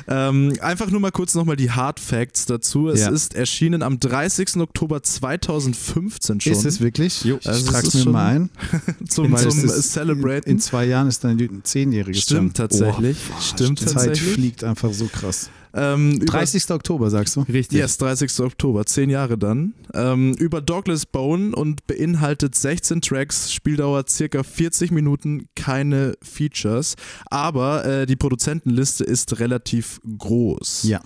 [0.07, 2.89] Ähm, einfach nur mal kurz nochmal die Hard Facts dazu.
[2.89, 3.09] Es Ja.
[3.11, 4.57] ist erschienen am 30.
[4.61, 6.53] Oktober 2015 schon.
[6.53, 7.25] Ist es wirklich?
[7.25, 7.39] Jo.
[7.41, 8.51] Ich Also es trag's ist mir mal ein.
[9.09, 10.51] zum, zum es ist Celebraten?
[10.51, 12.23] In zwei Jahren ist dann ein zehnjähriges.
[12.23, 13.17] Stimmt tatsächlich.
[13.41, 14.33] Stimmt Die Zeit tatsächlich.
[14.35, 15.51] fliegt einfach so krass.
[15.77, 16.71] Ähm, über 30.
[16.71, 17.41] Oktober, sagst du?
[17.41, 17.79] Richtig.
[17.79, 18.39] Yes, 30.
[18.45, 19.75] Oktober, zehn Jahre dann.
[19.93, 26.95] Ähm, über Douglas Bone und beinhaltet 16 Tracks, Spieldauer circa 40 Minuten, keine Features.
[27.27, 30.85] Aber äh, die Produzentenliste ist relativ groß.
[30.85, 31.01] Ja.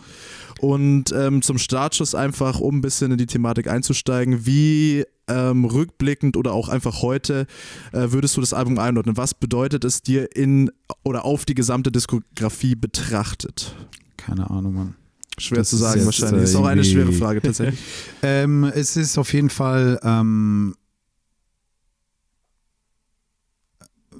[0.60, 6.36] Und ähm, zum Startschuss einfach, um ein bisschen in die Thematik einzusteigen, wie ähm, rückblickend
[6.36, 7.46] oder auch einfach heute
[7.92, 9.16] äh, würdest du das Album einordnen?
[9.16, 10.70] Was bedeutet es dir in
[11.04, 13.76] oder auf die gesamte Diskografie betrachtet?
[14.16, 14.94] Keine Ahnung, Mann.
[15.38, 16.40] Schwer Das zu ist sagen jetzt, wahrscheinlich.
[16.40, 17.78] äh, Ist auch eine schwere Frage tatsächlich.
[18.22, 20.74] Ähm, es ist auf jeden Fall ähm,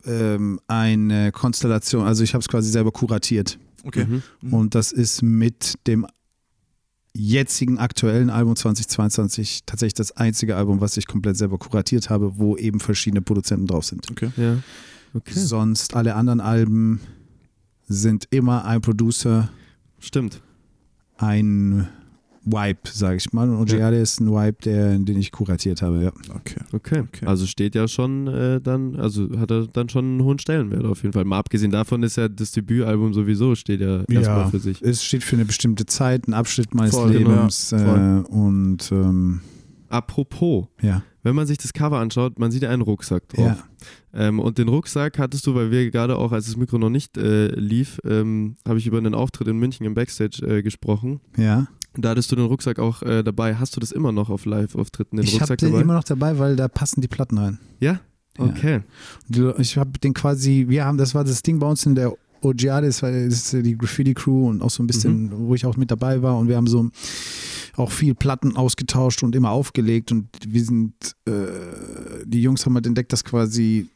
[0.07, 2.07] ähm, eine Konstellation.
[2.07, 3.59] Also ich habe es quasi selber kuratiert.
[3.85, 4.07] Okay.
[4.41, 4.53] Mhm.
[4.53, 6.07] Und das ist mit dem
[7.15, 12.57] jetzigen aktuellen Album 2022 tatsächlich das einzige Album, was ich komplett selber kuratiert habe, wo
[12.57, 14.07] eben verschiedene Produzenten drauf sind.
[14.37, 14.59] Ja.
[15.15, 15.33] Okay.
[15.35, 17.01] Sonst alle anderen Alben
[17.89, 19.51] sind immer ein Producer,
[19.99, 20.43] Stimmt.
[21.17, 21.89] ein
[22.45, 23.49] Vibe, sage ich mal.
[23.49, 26.13] Und Ogiade ist ein Vibe, der, den ich kuratiert habe, ja.
[26.35, 26.61] Okay.
[26.73, 27.01] Okay.
[27.01, 27.27] Okay.
[27.27, 31.03] Also steht ja schon äh, dann, also hat er dann schon einen hohen Stellenwert auf
[31.03, 31.25] jeden Fall.
[31.25, 34.81] Mal abgesehen davon ist ja das Debütalbum sowieso, steht ja erstmal für sich.
[34.83, 37.31] Es steht für eine bestimmte Zeit, ein Abschnitt meines Voll, genau.
[37.31, 38.25] Lebens Ja, voll.
[38.29, 39.41] äh, und ähm,
[39.91, 41.03] Apropos, Ja.
[41.23, 43.47] wenn man sich das Cover anschaut, man sieht einen Rucksack drauf.
[43.47, 43.59] Ja.
[44.13, 47.17] Ähm, und den Rucksack hattest du, weil wir gerade auch, als das Mikro noch nicht
[47.17, 51.21] äh, lief, ähm, habe ich über einen Auftritt in München im Backstage äh, gesprochen.
[51.39, 51.69] Ja.
[52.01, 53.57] Da hattest du den Rucksack auch äh, dabei.
[53.57, 55.83] Hast du das immer noch auf Live-Auftritten, den Ich Rucksack den dabei?
[55.83, 57.59] immer noch dabei, weil da passen die Platten rein.
[57.81, 58.01] ja?
[58.39, 58.45] Ja.
[58.45, 58.81] Okay.
[59.27, 62.13] Die- Ich habe den quasi, wir haben, das war das Ding bei uns in der
[62.41, 65.77] OGA, das war das ist die Graffiti-Crew und auch so ein bisschen, wo ich auch
[65.77, 66.89] mit dabei war und wir haben so
[67.75, 70.93] auch viel Platten ausgetauscht und immer aufgelegt und wir sind,
[71.27, 71.33] äh,
[72.27, 73.89] die Jungs haben halt entdeckt, dass quasi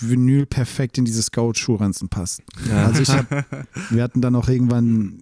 [0.00, 2.42] Vinyl perfekt in diese Scout-Schuhranzen passt.
[2.72, 3.28] Also ich hab,
[3.90, 5.18] wir hatten dann auch irgendwann,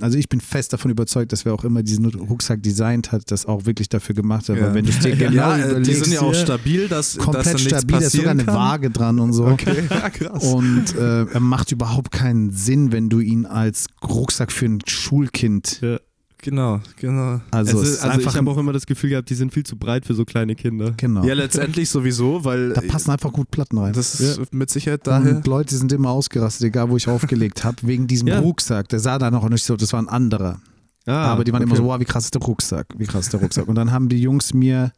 [0.00, 3.46] also ich bin fest davon überzeugt, dass wer auch immer diesen Rucksack designt hat, das
[3.46, 6.12] auch wirklich dafür gemacht hat, weil wenn du es dir genau ja, äh, die sind
[6.12, 8.54] ja auch stabil, dass, dass da komplett stabil, da ist sogar eine kann.
[8.54, 9.46] Waage dran und so.
[9.46, 10.44] Okay, ja, krass.
[10.44, 15.80] Und äh, er macht überhaupt keinen Sinn, wenn du ihn als Rucksack für ein Schulkind.
[15.80, 15.98] Ja.
[16.42, 17.40] Genau, genau.
[17.50, 19.52] Also, es es ist, also einfach ich habe auch immer das Gefühl gehabt, die sind
[19.52, 20.92] viel zu breit für so kleine Kinder.
[20.96, 21.22] genau.
[21.24, 23.92] Ja, letztendlich sowieso, weil da passen einfach gut Platten rein.
[23.92, 25.36] das ist mit Sicherheit daher.
[25.36, 28.38] und Leute sind immer ausgerastet, egal wo ich aufgelegt habe, wegen diesem Ja.
[28.40, 28.88] Rucksack.
[28.88, 30.60] Der sah da noch nicht so, das war ein anderer.
[31.06, 31.82] Ah, Aber die waren immer okay.
[31.82, 33.68] so, wow, wie krass ist der Rucksack, wie krass ist der Rucksack.
[33.68, 34.92] Und dann haben die Jungs mir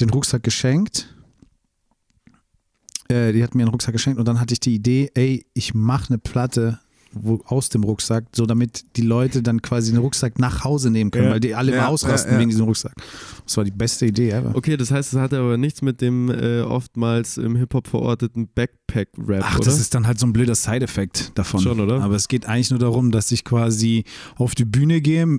[0.00, 1.14] den Rucksack geschenkt.
[3.08, 5.74] Äh, die hatten mir einen Rucksack geschenkt und dann hatte ich die Idee, ey, ich
[5.74, 6.78] mache eine Platte
[7.14, 11.10] wo, aus dem Rucksack, so damit die Leute dann quasi den Rucksack nach Hause nehmen
[11.10, 11.32] können, Ja.
[11.32, 12.40] weil die alle Ja, mal ausrasten ja, ja.
[12.40, 12.94] wegen diesem Rucksack.
[13.44, 14.52] Das war die beste Idee ever.
[14.54, 19.42] Okay, das heißt, es hat aber nichts mit dem äh, oftmals im Hip-Hop verorteten Backpack-Rap,
[19.44, 19.64] Ach, oder?
[19.64, 21.60] das ist dann halt so ein blöder Side-Effekt davon.
[21.60, 22.02] Schon, oder?
[22.02, 24.04] Aber es geht eigentlich nur darum, dass ich quasi
[24.36, 25.38] auf die Bühne gehe,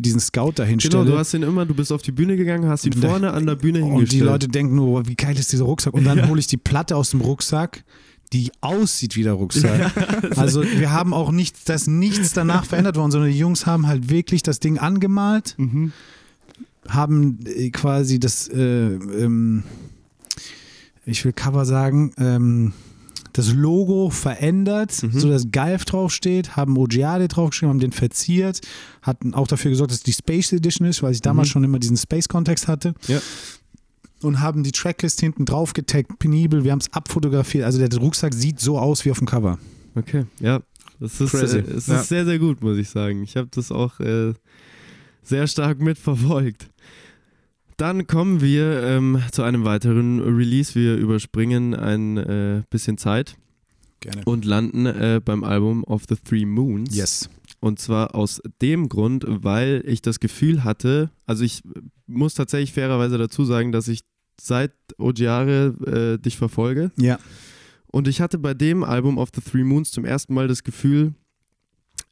[0.00, 1.10] diesen Scout dahin genau, stelle.
[1.12, 3.46] du hast ihn immer, du bist auf die Bühne gegangen, hast ihn Und vorne an
[3.46, 4.12] der Bühne Und hingestellt.
[4.12, 5.94] die Leute denken nur, wie geil ist dieser Rucksack?
[5.94, 7.84] Und dann hole ich die Platte aus dem Rucksack,
[8.34, 9.92] die aussieht wie der Rucksack.
[10.36, 13.86] also wir haben auch nichts, da ist nichts danach verändert worden, sondern die Jungs haben
[13.86, 15.92] halt wirklich das Ding angemalt, Mhm.
[16.88, 19.62] haben äh, quasi das, äh, ähm,
[21.06, 22.72] ich will Cover sagen, ähm,
[23.32, 25.18] das Logo verändert, Mhm.
[25.18, 28.60] so dass Galf draufsteht, haben Ogiade draufgeschrieben, haben den verziert,
[29.02, 31.52] hatten auch dafür gesorgt, dass die Space Edition ist, weil ich damals Mhm.
[31.52, 33.18] schon immer diesen Space-Kontext hatte Ja.
[34.24, 37.64] Und haben die Tracklist hinten drauf getaggt, penibel, wir haben es abfotografiert.
[37.64, 39.58] Also der Rucksack sieht so aus wie auf dem Cover.
[39.94, 40.60] Okay, ja.
[41.00, 41.58] Das ist, Crazy.
[41.58, 42.00] äh, es Ja.
[42.00, 43.22] ist sehr, sehr gut, muss ich sagen.
[43.22, 44.32] Ich habe das auch äh,
[45.22, 46.68] sehr stark mitverfolgt.
[47.76, 50.74] Dann kommen wir ähm, zu einem weiteren Release.
[50.76, 53.36] Wir überspringen ein äh, bisschen Zeit
[54.00, 54.22] Gerne.
[54.24, 56.94] und landen äh, beim Album of the Three Moons.
[56.94, 57.28] Yes.
[57.58, 61.62] Und zwar aus dem Grund, weil ich das Gefühl hatte, also ich
[62.06, 64.00] muss tatsächlich fairerweise dazu sagen, dass ich
[64.40, 66.90] seit Ogiare äh, dich verfolge.
[66.96, 67.18] Ja.
[67.86, 71.14] Und ich hatte bei dem Album of the Three Moons zum ersten Mal das Gefühl,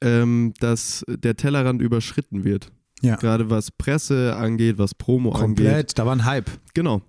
[0.00, 2.70] ähm, dass der Tellerrand überschritten wird.
[3.00, 3.16] Ja.
[3.16, 5.66] Gerade was Presse angeht, was Promo angeht.
[5.66, 6.50] Komplett, da war ein Hype.
[6.74, 7.02] Genau.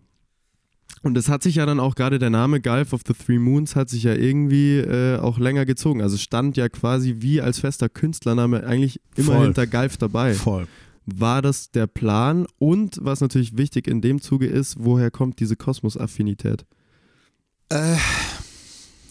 [1.03, 3.75] Und es hat sich ja dann auch gerade der Name Gulf of the Three Moons
[3.75, 6.01] hat sich ja irgendwie äh, auch länger gezogen.
[6.01, 9.45] Also stand ja quasi wie als fester Künstlername eigentlich immer Voll.
[9.45, 10.33] hinter Gulf dabei.
[10.33, 10.67] Voll.
[11.05, 12.47] War das der Plan?
[12.59, 16.65] Und was natürlich wichtig in dem Zuge ist, woher kommt diese Kosmos-Affinität?
[17.69, 17.95] Äh,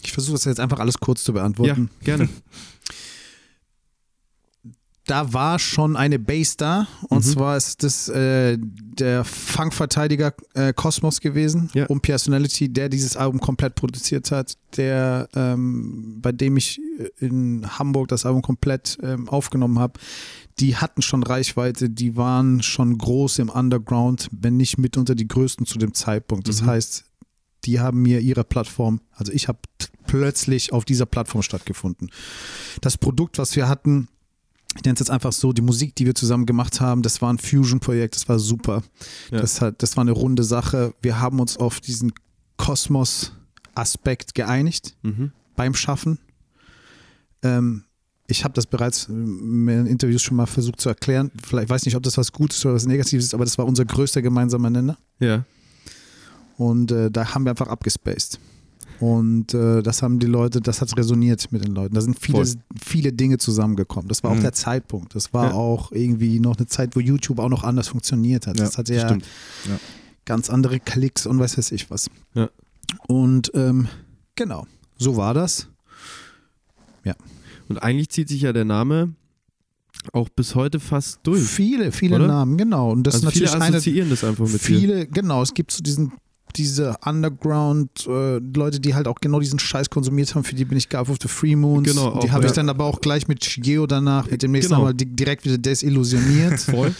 [0.03, 1.89] ich versuche das jetzt einfach alles kurz zu beantworten.
[1.99, 2.29] Ja, gerne.
[5.05, 7.29] Da war schon eine Base da und Mhm.
[7.31, 11.87] zwar ist das äh, der Funkverteidiger äh, Cosmos gewesen Ja.
[11.87, 16.79] und Personality, der dieses Album komplett produziert hat, der ähm, bei dem ich
[17.19, 19.99] in Hamburg das Album komplett ähm, aufgenommen habe.
[20.59, 25.65] Die hatten schon Reichweite, die waren schon groß im Underground, wenn nicht mitunter die größten
[25.65, 26.47] zu dem Zeitpunkt.
[26.47, 26.67] Das Mhm.
[26.67, 27.03] heißt,
[27.65, 29.59] die haben mir ihre Plattform, also ich habe
[30.07, 32.09] plötzlich auf dieser Plattform stattgefunden.
[32.81, 34.07] Das Produkt, was wir hatten,
[34.75, 37.31] ich nenne es jetzt einfach so, die Musik, die wir zusammen gemacht haben, das war
[37.31, 38.83] ein Fusion-Projekt, das war super.
[39.31, 39.39] Ja.
[39.41, 40.93] Das, hat, das war eine runde Sache.
[41.01, 42.11] Wir haben uns auf diesen
[42.57, 45.31] Kosmos-Aspekt geeinigt Mhm.
[45.55, 46.19] beim Schaffen.
[47.43, 47.83] Ähm,
[48.27, 51.31] ich habe das bereits ähm, in Interviews schon mal versucht zu erklären.
[51.43, 53.85] Vielleicht weiß nicht, ob das was Gutes oder was Negatives ist, aber das war unser
[53.85, 54.97] größter gemeinsamer Nenner.
[55.19, 55.43] Ja.
[56.57, 58.39] Und äh, da haben wir einfach abgespaced.
[59.03, 61.93] Und äh, das haben die Leute, das hat resoniert mit den Leuten.
[61.95, 62.55] Da sind viele, Voll.
[62.81, 64.07] viele Dinge zusammengekommen.
[64.07, 64.41] Das war auch Mhm.
[64.41, 65.13] der Zeitpunkt.
[65.15, 65.53] Das war Ja.
[65.55, 68.57] auch irgendwie noch eine Zeit, wo YouTube auch noch anders funktioniert hat.
[68.59, 69.09] Ja, das hatte ja.
[69.11, 69.79] Ja.
[70.23, 72.09] ganz andere Klicks und weiß weiß ich was.
[72.33, 72.49] Ja.
[73.07, 73.87] Und ähm,
[74.35, 75.67] genau, so war das.
[77.69, 79.13] Und eigentlich zieht sich ja der Name
[80.11, 81.41] auch bis heute fast durch.
[81.43, 82.27] Viele, viele Oder?
[82.27, 82.91] Namen, genau.
[82.91, 84.59] Und das also ist viele natürlich eine, assoziieren das einfach mit dir.
[84.59, 86.11] viele, genau, es gibt so diesen
[86.55, 90.77] diese Underground äh, Leute, die halt auch genau diesen Scheiß konsumiert haben, für die bin
[90.77, 91.87] ich Gulf of the Free Moons.
[91.87, 92.55] Genau, die habe ich ja.
[92.55, 94.85] dann aber auch gleich mit Shigeo danach, mit dem nächsten Genau.
[94.85, 96.59] Mal di- direkt wieder desillusioniert.
[96.61, 96.93] Voll.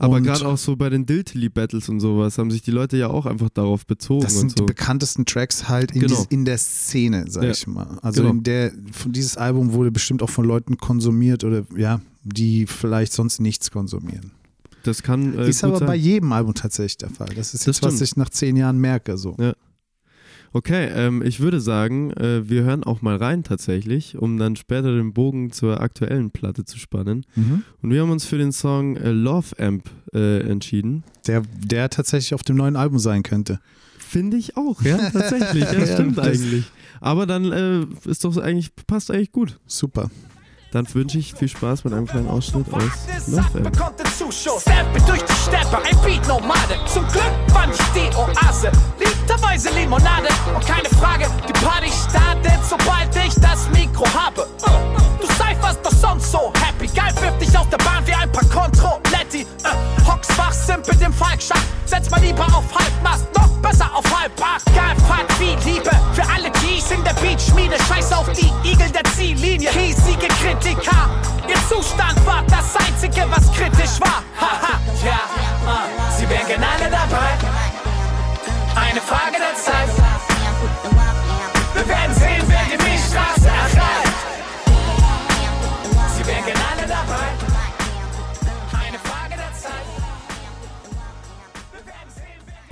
[0.00, 3.08] Aber gerade auch so bei den Diltily Battles und sowas haben sich die Leute ja
[3.08, 4.64] auch einfach darauf bezogen Das und sind so.
[4.64, 6.14] die bekanntesten Tracks halt in, Genau.
[6.14, 7.50] dies, in der Szene, sag Ja.
[7.50, 7.98] ich mal.
[8.00, 8.34] Also Genau.
[8.34, 13.12] in der, von dieses Album wurde bestimmt auch von Leuten konsumiert oder ja, die vielleicht
[13.12, 14.30] sonst nichts konsumieren.
[14.88, 15.86] Das kann äh, ist aber sein.
[15.86, 17.28] bei jedem Album tatsächlich der Fall.
[17.36, 18.08] Das ist Das jetzt, was stimmt.
[18.10, 19.16] ich nach zehn Jahren merke.
[19.18, 19.36] So.
[19.38, 19.52] Ja.
[20.52, 24.94] Okay, ähm, ich würde sagen, äh, wir hören auch mal rein tatsächlich, um dann später
[24.96, 27.26] den Bogen zur aktuellen Platte zu spannen.
[27.34, 27.64] Mhm.
[27.82, 31.04] Und wir haben uns für den Song äh, Love Amp äh, entschieden.
[31.26, 33.60] Der, der tatsächlich auf dem neuen Album sein könnte.
[33.98, 35.64] Finde ich auch, ja, tatsächlich.
[35.72, 36.64] Ja, stimmt eigentlich.
[37.00, 39.60] Aber dann äh, ist doch eigentlich, passt eigentlich gut.
[39.66, 40.10] Super.
[40.70, 42.82] Dann wünsche ich viel Spaß mit einem kleinen Ausschnitt aus
[43.28, 43.70] Love.
[44.60, 46.78] Steppe durch die Steppe, ein Beat-Nomade.
[46.92, 48.70] Zum Glück fand ich die Oase.
[48.98, 54.46] Literweise Limonade und keine Frage, die Party startet, sobald ich das Mikro habe.
[55.38, 56.86] Du seiferst doch sonst so happy.
[56.88, 59.42] Geil wirft dich aus der Bahn wie ein paar Kontrolletti.
[59.62, 61.60] Äh, Hocks wach, simpel dem Falkschach.
[61.86, 64.60] Setz mal lieber auf Halbmast, noch besser auf Halbach.
[64.74, 67.76] Geil, Fahrt wie Liebe für alle Keys in der Beatschmiede.
[67.88, 69.70] Scheiß auf die Igel der Ziellinie.
[69.74, 71.08] Riesige Kritiker.
[71.46, 74.22] Ihr Zustand war das Einzige, was kritisch war.
[74.40, 75.20] Haha, ja,
[75.72, 77.30] äh, sie wären alle dabei.
[78.74, 79.88] Eine Frage der Zeit.
[81.74, 84.07] Wir werden sehen, wer die Milchstraße erreicht.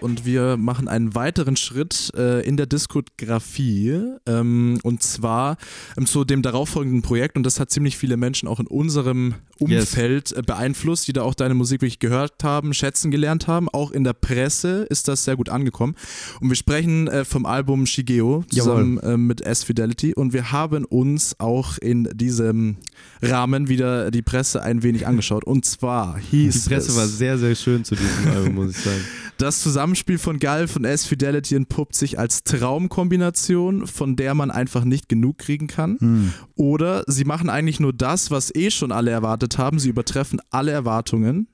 [0.07, 5.57] Und wir machen einen weiteren Schritt äh, in der Diskografie ähm, und zwar
[5.99, 7.37] ähm, zu dem darauffolgenden Projekt.
[7.37, 11.35] Und das hat ziemlich viele Menschen auch in unserem Umfeld äh, beeinflusst, die da auch
[11.35, 13.69] deine Musik wirklich gehört haben, schätzen gelernt haben.
[13.69, 15.95] Auch in der Presse ist das sehr gut angekommen
[16.41, 21.39] und wir sprechen äh, vom Album Shigeo zusammen äh, mit S-Fidelity und wir haben uns
[21.39, 22.77] auch in diesem
[23.23, 27.39] Rahmen wieder die Presse ein wenig angeschaut und zwar hieß Die Presse es, war sehr,
[27.39, 29.01] sehr schön zu diesem Album, muss ich sagen.
[29.39, 35.09] das Zusammenspiel von Galf und S-Fidelity entpuppt sich als Traumkombination, von der man einfach nicht
[35.09, 36.33] genug kriegen kann.
[36.55, 39.79] Oder sie machen eigentlich nur das, was eh schon alle erwartet haben.
[39.79, 41.49] Sie übertreffen alle Erwartungen.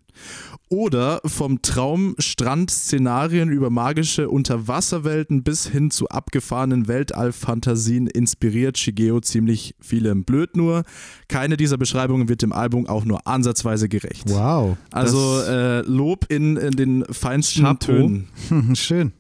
[0.69, 9.75] Oder vom Traum Strandszenarien über magische Unterwasserwelten bis hin zu abgefahrenen Weltall-Fantasien inspiriert Shigeo ziemlich
[9.81, 10.15] viele.
[10.15, 10.85] Blöd nur,
[11.29, 14.31] keine dieser Beschreibungen wird dem Album auch nur ansatzweise gerecht.
[14.31, 14.79] Wow.
[14.91, 17.93] Also äh, Lob in, in den feinsten Chapeau.
[17.93, 18.29] Tönen.
[18.75, 19.13] Schön.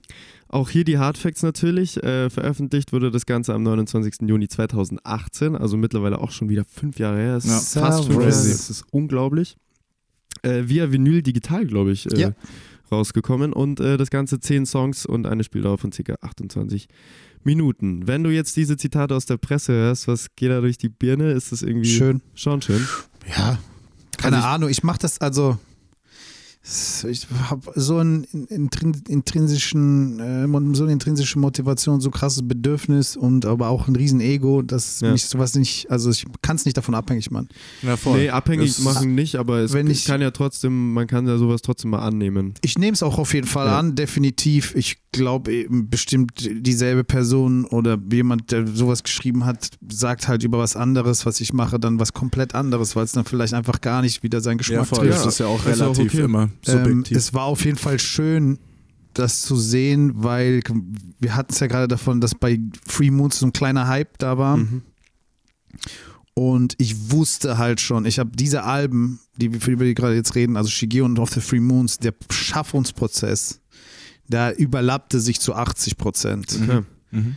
[0.53, 2.01] Auch hier die Hardfacts natürlich.
[2.03, 4.29] Äh, veröffentlicht wurde das Ganze am 29.
[4.29, 7.37] Juni 2018, also mittlerweile auch schon wieder fünf Jahre her.
[7.39, 7.57] Es Ja.
[7.59, 9.57] ist fast fünf Jahre, das ist unglaublich.
[10.43, 12.31] Äh, via Vinyl digital, glaube ich, äh, Ja.
[12.91, 13.53] rausgekommen.
[13.55, 16.15] Und äh, das Ganze zehn Songs und eine Spieldauer von ca.
[16.21, 16.87] 28
[17.45, 18.07] Minuten.
[18.07, 21.33] Wenn du jetzt diese Zitate aus der Presse hörst, was geht da durch die Birne?
[21.33, 22.21] Ist das irgendwie Schön.
[22.35, 22.87] schon schön?
[23.27, 23.59] Ja,
[24.19, 24.69] keine Also ich- Ahnung.
[24.69, 25.59] Ich mache das also.
[26.65, 30.47] Ich habe so einen intrin- intrinsischen, äh,
[30.77, 35.01] so eine intrinsische Motivation, so ein krasses Bedürfnis und aber auch ein riesen Ego, dass
[35.01, 35.11] Ja.
[35.11, 37.49] mich sowas nicht, also ich kann es nicht davon abhängig machen.
[37.83, 38.19] Ja, voll.
[38.19, 41.37] Nee, abhängig Das- machen nicht, aber es Wenn ich- kann ja trotzdem, man kann ja
[41.37, 42.55] sowas trotzdem mal annehmen.
[42.63, 43.79] Ich nehme es auch auf jeden Fall Ja.
[43.81, 44.75] an, definitiv.
[44.77, 50.59] Ich glaube eben bestimmt dieselbe Person oder jemand, der sowas geschrieben hat, sagt halt über
[50.59, 54.01] was anderes, was ich mache, dann was komplett anderes, weil es dann vielleicht einfach gar
[54.01, 55.07] nicht wieder seinen Geschmack Ja, voll.
[55.09, 55.19] trifft.
[55.19, 56.23] Das ist ja auch Ist ja auch relativ okay.
[56.25, 58.59] immer Ähm, es war auf jeden Fall schön,
[59.15, 60.63] das zu sehen, weil
[61.19, 64.39] wir hatten es ja gerade davon, dass bei Free Moons so ein kleiner Hype da
[64.39, 64.57] war.
[64.59, 64.83] Mhm.
[66.35, 70.15] Und ich wusste halt schon, ich habe diese Alben, die wir für die wir gerade
[70.15, 73.61] jetzt reden, also Shigeo und Of the Free Moons, der Schaffungsprozess,
[74.29, 76.59] der überlappte sich zu 80 Prozent.
[76.63, 76.83] Okay.
[77.11, 77.37] Mhm.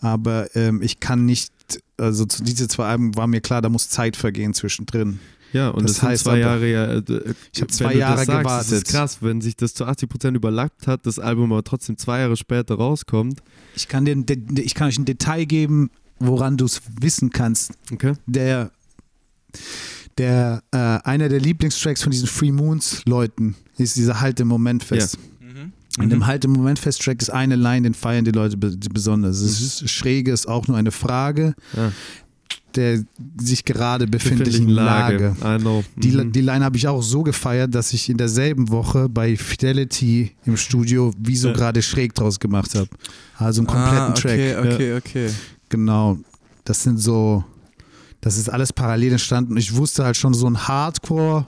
[0.00, 1.52] Aber ähm, ich kann nicht,
[1.96, 5.20] also diese zwei Alben war mir klar, da muss Zeit vergehen zwischendrin.
[5.54, 6.84] Ja, und Das das, sind heißt zwei aber- Jahre ja.
[6.96, 8.72] äh, Ich hab wenn zwei Jahre das sagst, gewartet.
[8.72, 12.20] Das ist krass, wenn sich das zu 80% überlappt hat, das Album aber trotzdem zwei
[12.20, 13.40] Jahre später rauskommt.
[13.76, 14.16] Ich kann, dir,
[14.56, 17.72] ich kann euch ein Detail geben, woran du es wissen kannst.
[17.92, 18.14] Okay.
[18.26, 18.70] Der,
[20.18, 24.84] der äh, einer der Lieblingstracks von diesen Free Moons Leuten ist dieser Halt im Moment
[24.84, 25.18] fest.
[26.00, 28.76] In dem Halt im Moment fest Track ist eine Line, den feiern die Leute be
[28.92, 29.40] besonders.
[29.40, 31.92] Es ist schräge, ist auch nur eine Frage Ja.
[32.76, 33.02] Der
[33.40, 35.34] sich gerade befindlichen Lage.
[35.42, 35.84] I know.
[35.96, 36.32] Die, Mhm.
[36.32, 40.56] die Line habe ich auch so gefeiert, dass ich in derselben Woche bei Fidelity im
[40.56, 41.54] Studio wie so Ja.
[41.54, 42.88] gerade schräg draus gemacht habe.
[43.36, 44.32] Also einen kompletten ah, Track.
[44.32, 45.30] okay, okay, okay.
[45.68, 46.18] Genau.
[46.64, 47.44] Das sind so,
[48.20, 49.56] das ist alles parallel entstanden.
[49.56, 51.46] Ich wusste halt schon so ein Hardcore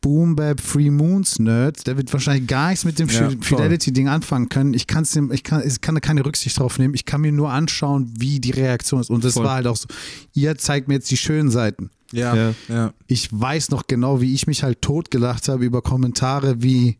[0.00, 4.08] Boom Bap Free Moons Nerd, der wird wahrscheinlich gar nichts mit dem Ja, Fidelity Ding
[4.08, 4.72] anfangen können.
[4.72, 6.94] Ich kann's dem, ich kann, ich kann da keine Rücksicht drauf nehmen.
[6.94, 9.10] Ich kann mir nur anschauen, wie die Reaktion ist.
[9.10, 9.44] Und das Voll.
[9.44, 9.88] war halt auch so.
[10.32, 11.90] Ihr zeigt mir jetzt die schönen Seiten.
[12.12, 12.54] Ja, Ja.
[12.68, 12.92] ja.
[13.08, 16.96] Ich weiß noch genau, wie ich mich halt totgelacht habe über Kommentare wie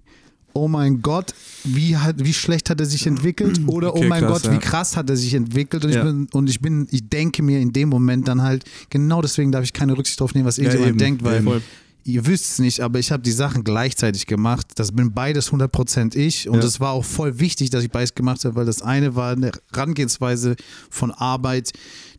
[0.53, 1.33] Oh mein Gott,
[1.63, 3.61] wie, hat, wie schlecht hat er sich entwickelt?
[3.69, 4.61] Oder Okay, oh mein krass, Gott, wie ja.
[4.61, 5.85] krass hat er sich entwickelt?
[5.85, 6.01] Und, Ja.
[6.01, 9.53] ich bin, und ich bin, ich denke mir in dem Moment dann halt, genau deswegen
[9.53, 11.63] darf ich keine Rücksicht drauf nehmen, was Ja, irgendjemand eben, denkt, weil.
[12.05, 14.67] Ihr wisst es nicht, aber ich habe die Sachen gleichzeitig gemacht.
[14.77, 16.65] Das bin beides 100% ich und Ja.
[16.65, 19.53] es war auch voll wichtig, dass ich beides gemacht habe, weil das eine war eine
[19.73, 20.57] Herangehensweise
[20.91, 21.73] von Arbeit,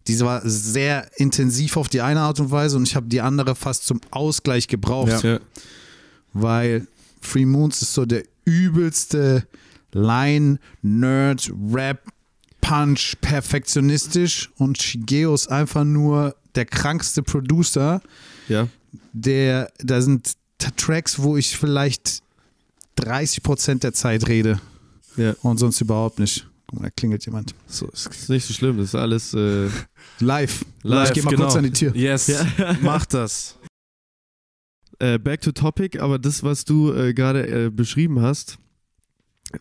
[0.08, 3.56] die war sehr intensiv auf die eine Art und Weise und ich habe die andere
[3.56, 5.40] fast zum Ausgleich gebraucht, Ja.
[6.34, 6.88] weil
[7.22, 9.46] Free Moons ist so der übelste
[9.94, 12.02] Line, Nerd, Rap,
[12.62, 18.02] Punch, perfektionistisch und Shigeo ist einfach nur der krankste Producer
[18.48, 18.68] ja.
[19.14, 20.34] Der, da sind
[20.78, 22.22] Tracks, wo ich vielleicht
[23.00, 24.60] 30% der Zeit rede
[25.18, 25.34] Ja.
[25.42, 26.48] und sonst überhaupt nicht.
[26.68, 27.54] Guck mal, da klingelt jemand.
[27.68, 29.34] So ist Ist nicht so schlimm, das ist alles.
[29.34, 29.70] Äh,
[30.20, 30.66] Live.
[30.84, 31.44] Live, ich geh mal genau.
[31.44, 31.96] kurz an die Tür.
[31.96, 32.46] Yes, Ja.
[32.82, 33.58] mach das.
[35.00, 38.58] äh, back to topic, aber das, was du äh, gerade äh, beschrieben hast,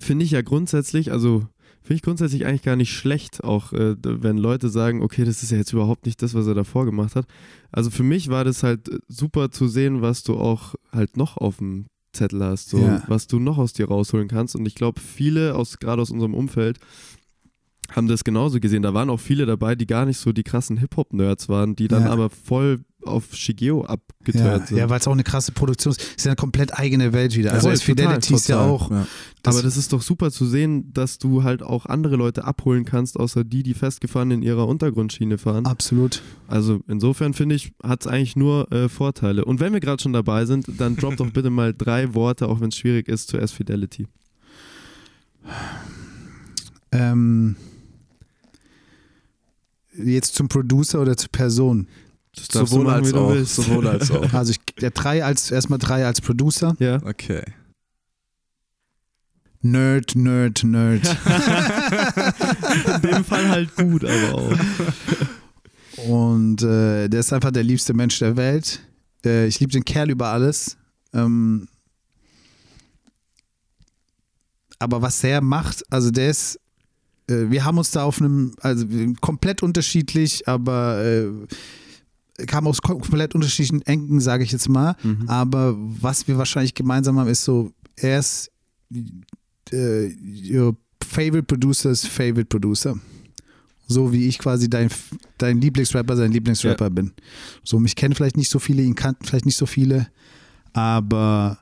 [0.00, 1.48] finde ich ja grundsätzlich, also
[1.82, 5.50] finde ich grundsätzlich eigentlich gar nicht schlecht, auch äh, wenn Leute sagen, okay, das ist
[5.50, 7.26] ja jetzt überhaupt nicht das, was er davor gemacht hat.
[7.72, 11.36] Also für mich war das halt äh, super zu sehen, was du auch halt noch
[11.36, 13.02] auf dem Zettel hast, so Ja.
[13.06, 14.56] was du noch aus dir rausholen kannst.
[14.56, 16.78] Und ich glaube, viele aus gerade aus unserem Umfeld
[17.92, 18.82] haben das genauso gesehen.
[18.82, 22.04] Da waren auch viele dabei, die gar nicht so die krassen Hip-Hop-Nerds waren, die dann
[22.04, 22.10] Ja.
[22.10, 24.76] aber voll auf Shigeo Ja, abgeturnt sind.
[24.76, 26.02] ja weil es auch eine krasse Produktion ist.
[26.16, 27.52] Ist ja eine komplett eigene Welt wieder.
[27.52, 28.90] Also S Fidelity ist ja auch.
[28.90, 29.06] Ja.
[29.42, 32.84] Das- Aber das ist doch super zu sehen, dass du halt auch andere Leute abholen
[32.84, 35.64] kannst, außer die, die festgefahren in ihrer Untergrundschiene fahren.
[35.64, 36.20] Absolut.
[36.46, 39.44] Also insofern finde ich, hat es eigentlich nur äh, Vorteile.
[39.46, 42.60] Und wenn wir gerade schon dabei sind, dann drop doch bitte mal drei Worte, auch
[42.60, 44.06] wenn es schwierig ist, zu S-Fidelity.
[46.92, 47.56] Ähm,
[49.96, 51.86] jetzt zum Producer oder zur Person?
[52.36, 53.32] Sowohl machen, als auch.
[53.32, 53.56] willst.
[53.56, 54.32] Sowohl als auch.
[54.32, 56.76] Also ich, der drei als erstmal drei als Producer.
[56.78, 57.02] Ja.
[57.02, 57.42] Okay.
[59.62, 61.04] Nerd, Nerd, Nerd.
[62.94, 64.58] In dem Fall halt gut, aber auch.
[66.08, 68.80] Und äh, der ist einfach der liebste Mensch der Welt.
[69.24, 70.78] Äh, ich liebe den Kerl über alles.
[71.12, 71.68] Ähm,
[74.78, 76.58] aber was er macht, also der ist,
[77.28, 78.86] äh, wir haben uns da auf einem, also
[79.20, 81.28] komplett unterschiedlich, aber äh,
[82.46, 84.96] kam aus kom- komplett unterschiedlichen Enken, sage ich jetzt mal.
[85.02, 85.28] Mhm.
[85.28, 88.50] Aber was wir wahrscheinlich gemeinsam haben, ist so, er ist
[89.72, 90.10] äh,
[90.52, 92.96] your favorite producer's favorite producer.
[93.86, 94.88] So wie ich quasi dein,
[95.38, 97.12] dein Lieblingsrapper sein Lieblingsrapper bin.
[97.64, 100.06] So, mich kennen vielleicht nicht so viele, ihn kannten vielleicht nicht so viele,
[100.72, 101.58] aber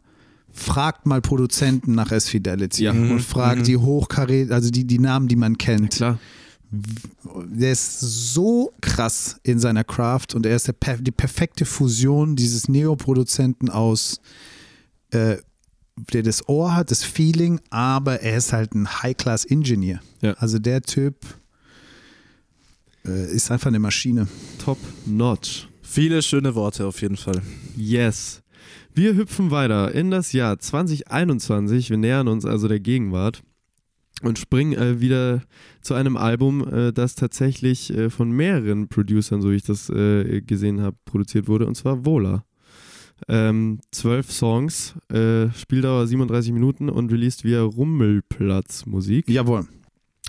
[0.53, 2.91] fragt mal Produzenten nach S-Fidelity Ja.
[2.91, 3.65] und Mhm, fragt mhm.
[3.65, 5.93] die Hochkaräter, also die, die Namen, die man kennt.
[5.93, 6.19] Klar.
[6.71, 12.69] Der ist so krass in seiner Craft und er ist der, die perfekte Fusion dieses
[12.69, 14.21] Neo-Produzenten aus,
[15.11, 15.39] äh,
[16.13, 20.01] der das Ohr hat, das Feeling, aber er ist halt ein High-Class-Engineer.
[20.21, 20.33] Ja.
[20.35, 21.17] Also der Typ
[23.07, 24.29] äh, ist einfach eine Maschine.
[24.59, 25.69] Top notch.
[25.83, 27.41] Viele schöne Worte auf jeden Fall.
[27.77, 28.43] Yes.
[28.95, 31.89] Wir hüpfen weiter in das Jahr 2021.
[31.89, 33.43] Wir nähern uns also der Gegenwart
[34.23, 35.43] und springen äh, wieder
[35.81, 40.41] zu einem Album, äh, das tatsächlich äh, von mehreren Producern, so wie ich das äh,
[40.41, 42.45] gesehen habe, produziert wurde, und zwar Vola.
[43.27, 49.29] Ähm, zwölf Songs, äh, Spieldauer 37 Minuten und released via Rummelplatz Musik.
[49.29, 49.67] Jawohl.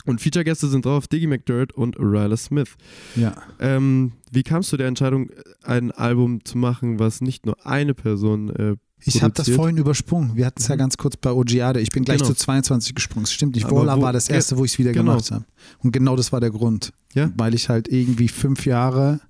[0.06, 2.76] Und Feature-Gäste sind drauf Diggy McDirt und Ryla Smith.
[3.16, 3.36] Ja.
[3.60, 5.30] Ähm, wie kamst du der Entscheidung,
[5.64, 8.76] ein Album zu machen, was nicht nur eine Person äh,
[9.06, 10.36] Ich habe das vorhin übersprungen.
[10.36, 11.80] Wir hatten es ja ganz kurz bei Ogiade.
[11.80, 12.30] Ich bin gleich Genau.
[12.32, 13.24] zu 22 gesprungen.
[13.24, 13.66] Es stimmt nicht.
[13.66, 15.12] Aber Vola wo- war das erste, wo ich es wieder genau.
[15.14, 15.45] gemacht habe.
[15.80, 16.91] Und genau das war der Grund.
[17.14, 17.32] Ja?
[17.38, 19.22] Weil ich halt irgendwie fünf Jahre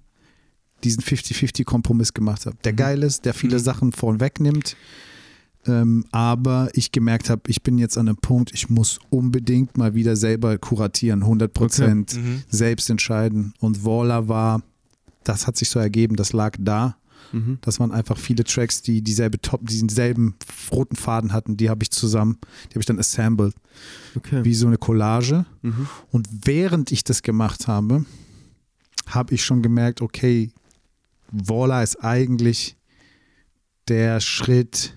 [0.83, 2.57] diesen 50-50-Kompromiss gemacht habe.
[2.63, 2.77] Der Mhm.
[2.77, 3.63] geil ist, der viele Mhm.
[3.63, 4.75] Sachen vorwegnimmt.
[5.67, 9.93] Ähm, aber ich gemerkt habe, ich bin jetzt an einem Punkt, ich muss unbedingt mal
[9.93, 12.43] wieder selber kuratieren, 100 Prozent Mhm.
[12.49, 13.53] selbst entscheiden.
[13.59, 14.63] Und Vola war,
[15.25, 16.95] das hat sich so ergeben, das lag da.
[17.31, 17.57] Mhm.
[17.61, 20.35] Das waren einfach viele Tracks, die dieselbe Top, diesen selben
[20.71, 21.57] roten Faden hatten.
[21.57, 23.53] Die habe ich zusammen, die habe ich dann assembled,
[24.15, 24.43] Okay.
[24.43, 25.45] wie so eine Collage.
[25.61, 25.87] Mhm.
[26.11, 28.05] Und während ich das gemacht habe,
[29.07, 30.51] habe ich schon gemerkt, okay,
[31.31, 32.75] Voila ist eigentlich
[33.87, 34.93] der Schritt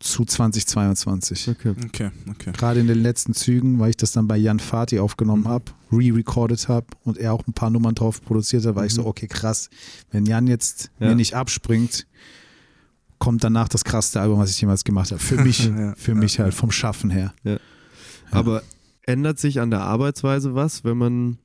[0.00, 1.48] zu 2022.
[1.48, 1.74] Okay.
[1.86, 2.52] Okay, okay.
[2.56, 5.48] Gerade in den letzten Zügen, weil ich das dann bei Jan Fati aufgenommen Mhm.
[5.48, 9.02] habe, re-recorded habe und er auch ein paar Nummern drauf produziert hat, war ich so,
[9.02, 9.08] Mhm.
[9.08, 9.70] okay, krass.
[10.10, 11.08] Wenn Jan jetzt Ja.
[11.08, 12.06] mir nicht abspringt,
[13.18, 15.20] kommt danach das krasseste Album, was ich jemals gemacht habe.
[15.20, 17.34] Für mich, Ja, für ja, mich halt, vom Schaffen her.
[18.30, 18.62] Aber
[19.02, 21.38] ändert sich an der Arbeitsweise was, wenn man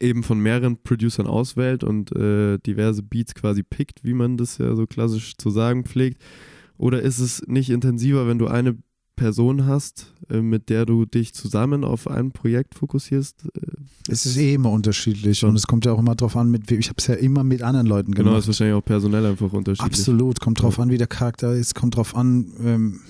[0.00, 4.74] eben von mehreren Producern auswählt und äh, diverse Beats quasi pickt, wie man das ja
[4.76, 6.22] so klassisch zu sagen pflegt?
[6.76, 8.76] Oder ist es nicht intensiver, wenn du eine
[9.16, 13.46] Person hast, äh, mit der du dich zusammen auf ein Projekt fokussierst?
[13.54, 13.60] Äh,
[14.08, 16.80] Es ist eh immer unterschiedlich und es kommt ja auch immer drauf an, mit wem.
[16.80, 18.40] Ich habe es ja immer mit anderen Leuten Genau, gemacht.
[18.42, 19.92] ist wahrscheinlich auch personell einfach unterschiedlich.
[19.92, 23.00] Absolut, kommt drauf an, wie der Charakter ist, kommt drauf an, ähm,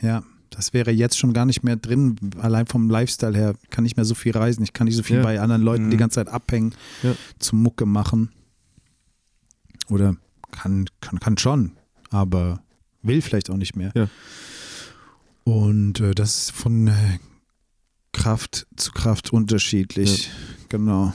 [0.00, 3.96] ja, das wäre jetzt schon gar nicht mehr drin, allein vom Lifestyle her, kann nicht
[3.98, 5.22] mehr so viel reisen, ich kann nicht so viel Ja.
[5.22, 5.90] bei anderen Leuten Mhm.
[5.90, 7.14] die ganze Zeit abhängen, Ja.
[7.38, 8.30] zum Mucke machen.
[9.88, 10.16] Oder
[10.52, 11.72] kann, kann, kann schon,
[12.10, 12.62] aber
[13.02, 13.92] will vielleicht auch nicht mehr.
[13.94, 14.08] Ja.
[15.44, 17.18] Und äh, das ist von äh,
[18.12, 20.30] Kraft zu Kraft unterschiedlich.
[20.68, 21.12] Genau.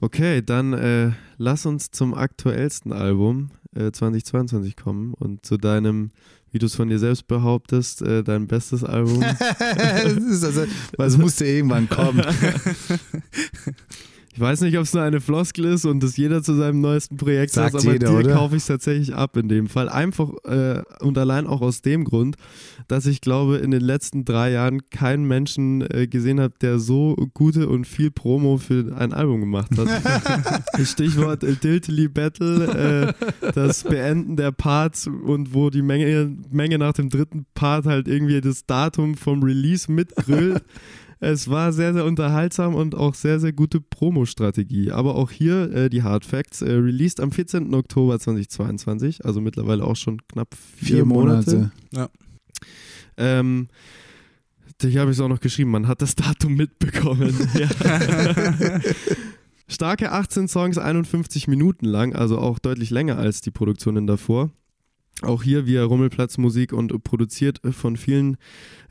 [0.00, 6.12] Okay, dann äh, lass uns zum aktuellsten Album äh, 2022 kommen und zu deinem,
[6.50, 9.20] wie du es von dir selbst behauptest, äh, dein bestes Album.
[9.58, 10.64] das ist also,
[10.96, 12.24] was musste irgendwann kommen.
[14.40, 17.18] Ich weiß nicht, ob es nur eine Floskel ist und das jeder zu seinem neuesten
[17.18, 18.32] Projekt Sagt aber jeder, dir oder?
[18.32, 19.90] kaufe ich es tatsächlich ab in dem Fall.
[19.90, 22.36] Einfach äh, und allein auch aus dem Grund,
[22.88, 27.16] dass ich glaube, in den letzten drei Jahren keinen Menschen äh, gesehen habe, der so
[27.34, 30.62] gute und viel Promo für ein Album gemacht hat.
[30.86, 33.12] Stichwort äh, Diltily Battle,
[33.42, 38.08] äh, das Beenden der Parts und wo die Menge, Menge nach dem dritten Part halt
[38.08, 40.64] irgendwie das Datum vom Release mitgrölt.
[41.22, 44.90] Es war sehr, sehr unterhaltsam und auch sehr, sehr gute Promo-Strategie.
[44.90, 46.62] Aber auch hier äh, die Hard Facts.
[46.62, 47.74] Äh, released am 14.
[47.74, 51.56] Oktober 2022, also mittlerweile auch schon knapp vier, Vier Monate.
[51.56, 51.72] Monate.
[51.92, 52.08] Ja.
[53.18, 53.68] Ähm,
[54.80, 57.34] hier habe ich es auch noch geschrieben, man hat das Datum mitbekommen.
[59.68, 64.50] Starke 18 Songs, 51 Minuten lang, also auch deutlich länger als die Produktionen davor.
[65.20, 68.38] Auch hier via Rummelplatz Musik und produziert von vielen,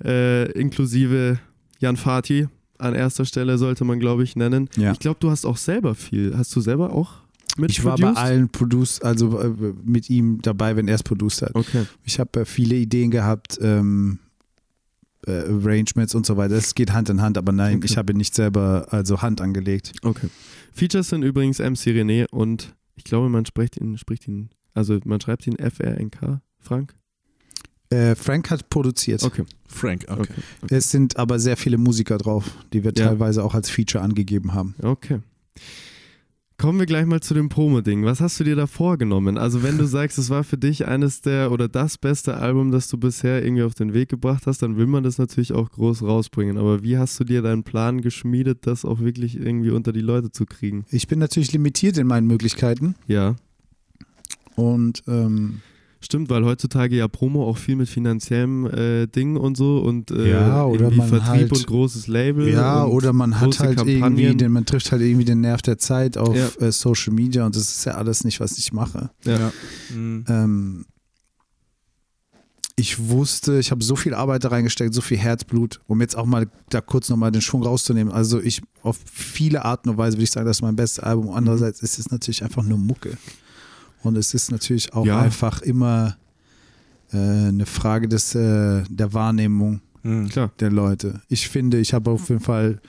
[0.04, 1.40] äh, inklusive
[1.80, 4.70] Jan Fatih an erster Stelle sollte man, glaube ich, nennen.
[4.78, 4.92] Ja.
[4.94, 6.38] Ich glaube, du hast auch selber viel.
[6.38, 7.16] Hast du selber auch
[7.58, 9.50] mit Ich war bei allen Produce, also äh,
[9.84, 11.56] mit ihm dabei, wenn er es produced hat.
[11.56, 11.86] Okay.
[12.06, 14.20] Ich habe äh, viele Ideen gehabt, ähm,
[15.28, 16.56] äh, Arrangements und so weiter.
[16.56, 17.86] Das geht Hand in Hand, aber nein, Okay.
[17.86, 19.92] ich habe nicht selber also Hand angelegt.
[20.04, 20.30] Okay.
[20.72, 25.20] Features sind übrigens MC René und ich glaube, man spricht ihn, spricht ihn, also man
[25.20, 26.96] schreibt ihn FRNK, Frank?
[27.92, 29.24] Äh, Frank hat produziert.
[29.24, 29.44] Okay.
[29.68, 30.22] Frank, okay.
[30.62, 30.76] Okay.
[30.76, 33.08] Es sind aber sehr viele Musiker drauf, die wir Ja.
[33.08, 34.76] teilweise auch als Feature angegeben haben.
[34.82, 35.20] Okay.
[36.58, 38.04] Kommen wir gleich mal zu dem Promo-Ding.
[38.04, 39.38] Was hast du dir da vorgenommen?
[39.38, 42.90] Also, wenn du sagst, es war für dich eines der oder das beste Album, das
[42.90, 46.04] du bisher irgendwie auf den Weg gebracht hast, dann will man das natürlich auch groß
[46.04, 46.58] rausbringen.
[46.58, 50.32] Aber wie hast du dir deinen Plan geschmiedet, das auch wirklich irgendwie unter die Leute
[50.32, 50.84] zu kriegen?
[50.92, 53.36] Ich bin natürlich limitiert in meinen Möglichkeiten Ja.
[54.56, 55.62] und ähm,
[56.02, 60.32] Stimmt, weil heutzutage ja Promo auch viel mit finanziellem äh, Ding und so und äh,
[60.32, 62.48] Ja, oder irgendwie man Vertrieb halt- und großes Label.
[62.50, 64.38] ja, und oder man hat halt irgendwie, Kampagnen.
[64.38, 66.48] den, man trifft halt irgendwie den Nerv der Zeit auf Ja.
[66.66, 69.10] äh, Social Media und das ist ja alles nicht, was ich mache.
[69.26, 69.52] Ja.
[69.94, 70.24] Mhm.
[70.30, 70.86] Ähm,
[72.76, 76.26] ich wusste, ich habe so viel Arbeit da reingesteckt, so viel Herzblut, um jetzt auch
[76.26, 78.14] mal da kurz nochmal den Schwung rauszunehmen.
[78.14, 81.32] Also ich, auf viele Arten und Weise würde ich sagen, das ist mein bestes Album.
[81.32, 83.18] Andererseits ist es natürlich einfach nur Mucke.
[84.04, 85.20] Und es ist natürlich auch Ja.
[85.22, 86.18] einfach immer
[87.12, 90.30] äh, eine Frage des, äh, der Wahrnehmung Mhm.
[90.60, 91.22] Der Leute.
[91.28, 92.82] Ich finde, ich habe auf jeden Fall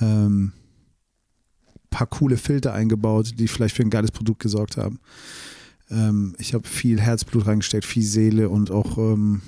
[0.00, 0.52] ähm,
[1.90, 5.00] paar coole Filter eingebaut, die vielleicht für ein geiles Produkt gesorgt haben.
[5.90, 9.42] Ähm, ich habe viel Herzblut reingesteckt, viel Seele und auch ähm,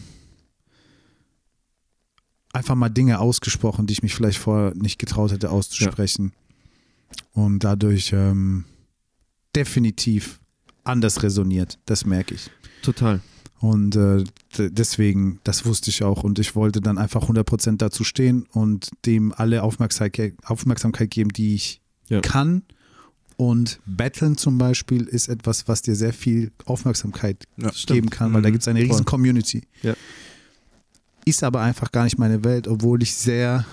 [2.52, 6.32] einfach mal Dinge ausgesprochen, die ich mich vielleicht vorher nicht getraut hätte auszusprechen.
[7.32, 8.64] Und dadurch ähm,
[9.54, 10.40] definitiv
[10.84, 11.78] anders resoniert.
[11.86, 12.50] Das merke ich.
[12.82, 13.20] Total.
[13.60, 14.24] Und äh,
[14.58, 16.22] deswegen, das wusste ich auch.
[16.22, 21.54] Und ich wollte dann einfach 100% dazu stehen und dem alle Aufmerksamkeit, Aufmerksamkeit geben, die
[21.54, 22.20] ich Ja.
[22.20, 22.62] kann.
[23.36, 28.42] Und Battlen zum Beispiel ist etwas, was dir sehr viel Aufmerksamkeit Ja, geben kann, weil
[28.42, 28.52] da Mhm.
[28.52, 29.04] gibt es eine riesen.
[29.06, 29.62] Community.
[29.82, 29.94] Ja.
[31.24, 33.64] Ist aber einfach gar nicht meine Welt, obwohl ich sehr,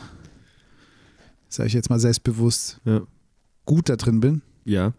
[1.50, 2.80] sage ich jetzt mal selbstbewusst,
[3.66, 4.42] gut da drin bin.
[4.64, 4.94] Ja.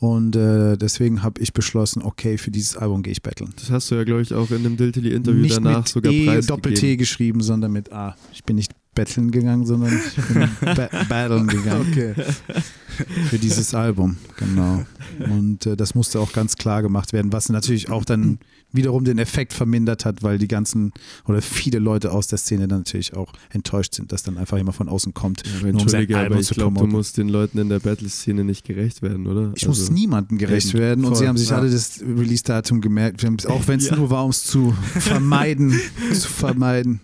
[0.00, 3.52] Und äh, deswegen habe ich beschlossen, okay, für dieses Album gehe ich battlen.
[3.56, 6.46] Das hast du ja, glaube ich, auch in dem Diltily-Interview danach mit sogar E preisgegeben.
[6.46, 8.16] Doppel-T geschrieben, sondern mit A.
[8.32, 11.86] Ich bin nicht betteln gegangen, sondern ich bin ba battlen gegangen.
[11.90, 12.14] Okay.
[13.30, 14.84] Für dieses Album, genau.
[15.18, 18.38] Und äh, das musste auch ganz klar gemacht werden, was natürlich auch dann
[18.72, 20.92] wiederum den Effekt vermindert hat, weil die ganzen
[21.26, 24.76] oder viele Leute aus der Szene dann natürlich auch enttäuscht sind, dass dann einfach jemand
[24.76, 27.16] von außen kommt, Ja, nur um sein Entschuldige, aber Album ich zu glaube, du musst
[27.16, 29.52] den Leuten in der Battle-Szene nicht gerecht werden, oder?
[29.56, 31.56] Ich muss Also- niemandem gerecht Eben, werden und voll, sie haben sich ja.
[31.56, 33.96] alle das Release-Datum gemerkt, auch wenn es Ja.
[33.96, 35.72] nur war, um es zu vermeiden,
[36.12, 37.00] zu vermeiden.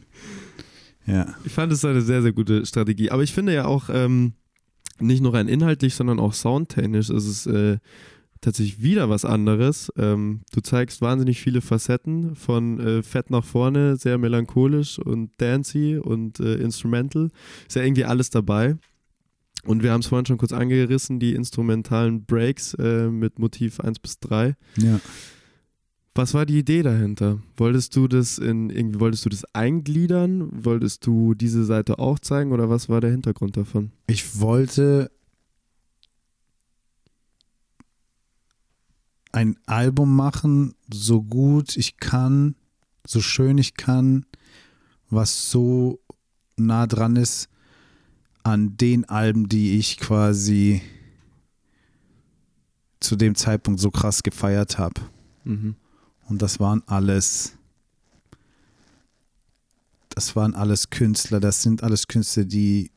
[1.07, 1.35] Ja.
[1.45, 3.11] Ich fand es eine sehr, sehr gute Strategie.
[3.11, 4.33] Aber ich finde ja auch, ähm,
[5.01, 7.79] nicht nur rein inhaltlich, sondern auch soundtechnisch ist es äh,
[8.45, 9.93] tatsächlich wieder was anderes.
[9.97, 15.99] Ähm, du zeigst wahnsinnig viele Facetten von äh, Fett nach vorne, sehr melancholisch und dancey
[15.99, 17.31] und äh, instrumental.
[17.67, 18.77] Ist ja irgendwie alles dabei.
[19.65, 23.99] Und wir haben es vorhin schon kurz angerissen, die instrumentalen Breaks äh, mit Motiv 1
[23.99, 24.55] bis 3.
[24.77, 25.01] Ja.
[26.15, 27.41] Was war die Idee dahinter?
[27.57, 30.49] Wolltest du das in irgendwie wolltest du das eingliedern?
[30.53, 33.91] Wolltest du diese Seite auch zeigen oder was war der Hintergrund davon?
[34.07, 35.11] Ich wollte
[39.35, 42.55] ein Album machen, so gut ich kann,
[43.05, 44.27] so schön ich kann,
[45.11, 45.99] was so
[46.57, 47.49] nah dran ist
[48.45, 50.83] an den Alben, die ich quasi
[53.01, 55.01] zu dem Zeitpunkt so krass gefeiert habe.
[55.43, 55.75] Mhm.
[56.29, 57.55] Und das waren alles,
[60.11, 62.93] das waren alles Künstler, das sind alles Künstler, die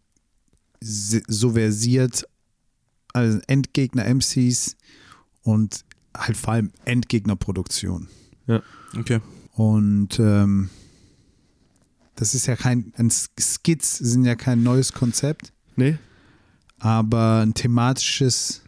[0.80, 2.28] so versiert,
[3.14, 4.76] also Endgegner-MCs
[5.42, 5.84] und
[6.18, 8.08] halt vor allem Endgegner-Produktion.
[8.48, 8.62] Ja.
[8.98, 9.20] Okay.
[9.54, 10.70] Und ähm,
[12.16, 15.98] das ist ja kein, ein Skits sind ja kein neues Konzept, Nee?
[16.80, 18.62] aber ein thematisches,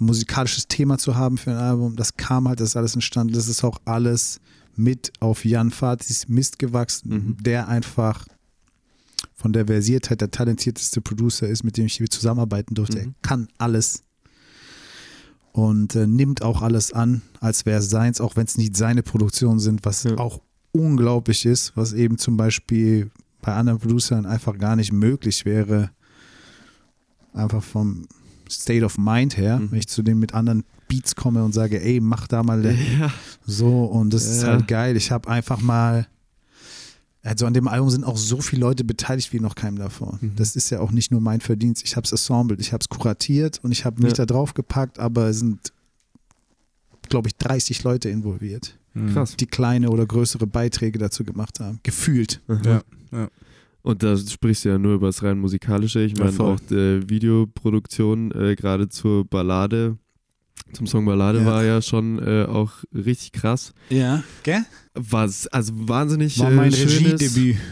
[0.00, 3.34] ein musikalisches Thema zu haben für ein Album, das kam halt, das ist alles entstanden.
[3.34, 4.40] Das ist auch alles
[4.76, 7.36] mit auf Jan Fatis Mist gewachsen, Mhm.
[7.42, 8.26] der einfach
[9.34, 13.00] von der Versiertheit der talentierteste Producer ist, mit dem ich hier zusammenarbeiten durfte.
[13.00, 13.14] Er Mhm.
[13.22, 14.04] kann alles
[15.52, 19.02] und äh, nimmt auch alles an, als wäre es seins, auch wenn es nicht seine
[19.02, 20.16] Produktionen sind, was Ja.
[20.18, 20.40] auch
[20.72, 25.90] unglaublich ist, was eben zum Beispiel bei anderen Producern einfach gar nicht möglich wäre,
[27.32, 28.06] einfach vom
[28.50, 29.70] State of Mind her, Mhm.
[29.72, 32.64] wenn ich zu denen mit anderen Beats komme und sage, ey, mach da mal
[33.00, 33.12] Ja.
[33.46, 34.48] so und das ist Ja.
[34.48, 34.96] halt geil.
[34.96, 36.06] Ich habe einfach mal,
[37.22, 40.18] also an dem Album sind auch so viele Leute beteiligt wie noch keinem davor.
[40.20, 40.32] Mhm.
[40.36, 41.82] Das ist ja auch nicht nur mein Verdienst.
[41.84, 44.24] Ich habe es assembled, ich habe es kuratiert und ich habe mich Ja.
[44.24, 45.72] da drauf gepackt, aber es sind,
[47.08, 48.78] glaube ich, 30 Leute involviert,
[49.12, 49.36] Krass.
[49.36, 51.80] die kleine oder größere Beiträge dazu gemacht haben.
[51.82, 52.40] Gefühlt.
[52.64, 52.82] Ja.
[53.12, 53.28] ja.
[53.82, 56.00] Und da sprichst du ja nur über das rein musikalische.
[56.02, 56.54] Ich Ja, meine voll.
[56.54, 59.96] auch die Videoproduktion, äh, gerade zur Ballade,
[60.72, 61.46] zum Song Ballade Ja.
[61.46, 63.72] war ja schon äh, auch richtig krass.
[63.88, 64.64] Ja, gell?
[64.98, 67.56] Was, also wahnsinnig War äh, mein schönes- Regiedebüt.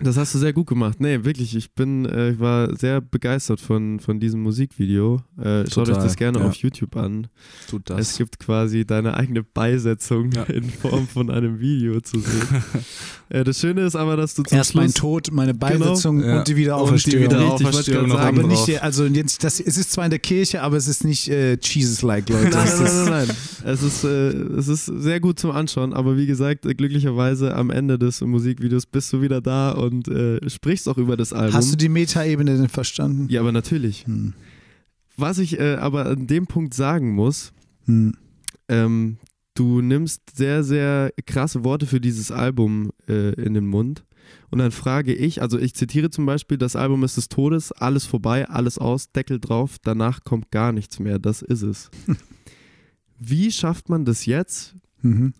[0.00, 0.98] Das hast du sehr gut gemacht.
[1.00, 1.54] Nee, wirklich.
[1.54, 5.22] Ich bin, äh, ich war sehr begeistert von, von diesem Musikvideo.
[5.40, 6.46] Äh, schaut euch das gerne ja.
[6.46, 7.28] auf YouTube an.
[7.70, 8.16] Tut Es das.
[8.18, 10.42] gibt quasi deine eigene Beisetzung Ja.
[10.52, 12.64] in Form von einem Video zu sehen.
[13.28, 16.38] äh, das Schöne ist aber, dass du zum Erst mein Schluss Tod, meine Beisetzung Ja.
[16.40, 17.22] und die Wiederauferstehung.
[17.26, 19.76] Und die Richtig, ich wollte Wiederauferstehung gerade noch sagen, aber nicht, also jetzt, das, es
[19.78, 22.48] ist zwar in der Kirche, aber es ist nicht äh, Jesus-like, Leute.
[22.50, 23.36] Nein, Es nein, nein, nein.
[23.64, 24.08] Es ist, äh,
[24.58, 28.86] es ist sehr gut zum Anschauen, aber wie gesagt, äh, glücklicherweise am Ende des Musikvideos
[28.86, 31.54] bist du wieder da und äh, sprichst auch über das Album.
[31.54, 33.26] Hast du die Metaebene denn verstanden?
[33.30, 34.06] ja, aber natürlich.
[34.06, 34.34] Hm.
[35.16, 37.52] Was ich äh, aber an dem Punkt sagen muss,
[37.86, 38.14] Hm.
[38.68, 39.16] ähm,
[39.54, 44.04] du nimmst sehr, sehr krasse Worte für dieses Album äh, in den Mund.
[44.50, 48.04] Und dann frage ich, also ich zitiere zum Beispiel, das Album ist des Todes, alles
[48.06, 51.90] vorbei, alles aus, Deckel drauf, danach kommt gar nichts mehr, das ist es.
[53.18, 55.34] Wie schafft man das jetzt, Mhm.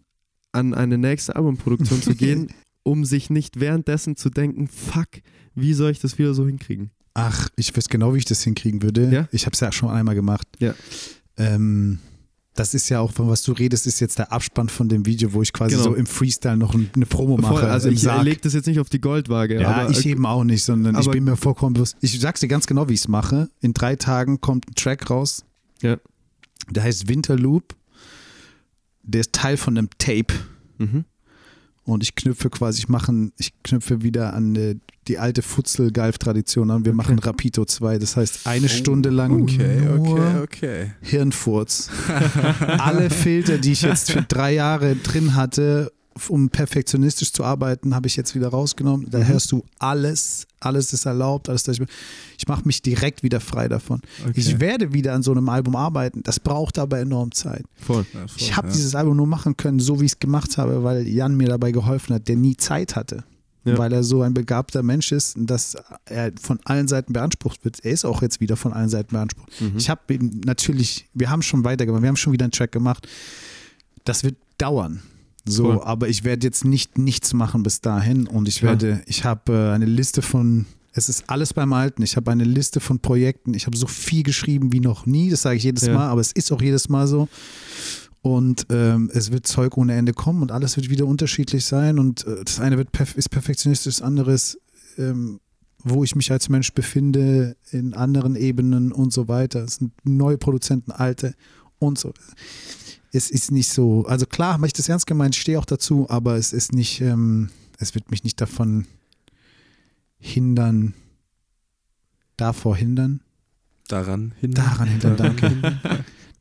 [0.57, 2.48] An eine nächste Albumproduktion zu gehen,
[2.82, 5.09] um sich nicht währenddessen zu denken, fuck,
[5.54, 6.90] wie soll ich das wieder so hinkriegen?
[7.14, 9.09] Ach, ich weiß genau, wie ich das hinkriegen würde.
[9.11, 9.28] Ja?
[9.32, 10.46] Ich habe es ja schon einmal gemacht.
[10.59, 10.74] Ja.
[11.36, 11.98] Ähm,
[12.54, 15.32] das ist ja auch, von was du redest, ist jetzt der Abspann von dem Video,
[15.34, 15.84] wo ich quasi Genau.
[15.90, 17.54] so im Freestyle noch ein- eine Promo mache.
[17.61, 18.24] Voll, also ich Sarg.
[18.24, 19.61] lege das jetzt nicht auf die Goldwaage.
[19.61, 21.96] Ja, aber, ich eben auch nicht, sondern ich bin mir vollkommen bewusst.
[22.00, 23.50] Ich sag's dir ganz genau, wie ich es mache.
[23.61, 25.44] In drei Tagen kommt ein Track raus.
[25.82, 25.98] Ja.
[26.70, 27.74] Der heißt Winterloop.
[29.07, 30.34] Der ist Teil von einem Tape.
[30.78, 31.04] Mhm.
[31.84, 34.74] Und ich knüpfe quasi, ich mache, ich knüpfe wieder an äh,
[35.07, 36.84] die alte Futzel-Galf-Tradition an.
[36.84, 37.98] Wir machen Rapito 2.
[37.98, 40.92] Das heißt, eine Stunde lang Okay, nur okay, okay.
[41.00, 41.90] Hirnfurz.
[42.78, 45.92] Alle Filter, die ich jetzt für drei Jahre drin hatte,
[46.29, 49.09] um perfektionistisch zu arbeiten, habe ich jetzt wieder rausgenommen.
[49.11, 51.67] Da hörst du alles, alles ist erlaubt, alles.
[51.69, 51.81] Ich
[52.39, 54.01] ich mache mich direkt wieder frei davon.
[54.35, 56.23] Ich werde wieder an so einem Album arbeiten.
[56.23, 57.64] Das braucht aber enorm Zeit.
[57.77, 58.07] Voll.
[58.12, 58.73] Ja, voll, Ich habe ja.
[58.73, 61.73] dieses Album nur machen können, so wie ich es gemacht habe, weil Jan mir dabei
[61.73, 63.25] geholfen hat, der nie Zeit hatte.
[63.64, 63.77] Ja.
[63.79, 67.85] Weil er so ein begabter Mensch ist, dass er von allen Seiten beansprucht wird.
[67.85, 69.61] Er ist auch jetzt wieder von allen Seiten beansprucht.
[69.61, 69.73] Mhm.
[69.77, 73.09] Ich habe ihn natürlich, wir haben schon weitergemacht, wir haben schon wieder einen Track gemacht.
[74.05, 75.03] Das wird dauern.
[75.49, 75.82] So, Voll.
[75.82, 79.74] aber ich werde jetzt nicht nichts machen bis dahin und ich werde, ich habe äh,
[79.74, 82.03] eine Liste von, es ist alles beim Alten.
[82.03, 83.55] Ich habe eine Liste von Projekten.
[83.55, 85.30] Ich habe so viel geschrieben wie noch nie.
[85.30, 85.94] Das sage ich jedes Ja.
[85.94, 87.28] Mal, aber es ist auch jedes Mal so.
[88.22, 91.99] Und ähm, es wird Zeug ohne Ende kommen und alles wird wieder unterschiedlich sein.
[91.99, 94.59] Und äh, das eine wird perf ist perfektionistisch, das andere ist
[94.99, 95.40] ähm,
[95.88, 99.62] wo ich mich als Mensch befinde, in anderen Ebenen und so weiter.
[99.62, 101.34] Es sind neue Produzenten, alte
[101.78, 102.12] und so.
[103.17, 106.07] Es ist nicht so, also klar, habe ich das ernst gemeint, ich stehe auch dazu,
[106.11, 107.49] aber es ist nicht, ähm,
[107.79, 108.87] es wird mich nicht davon
[110.19, 110.93] hindern,
[112.37, 113.21] davor hindern,
[113.89, 114.53] Daran hin.
[114.53, 115.81] daran hindern, danke.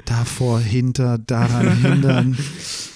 [0.05, 2.37] davor, hinter, daran hindern,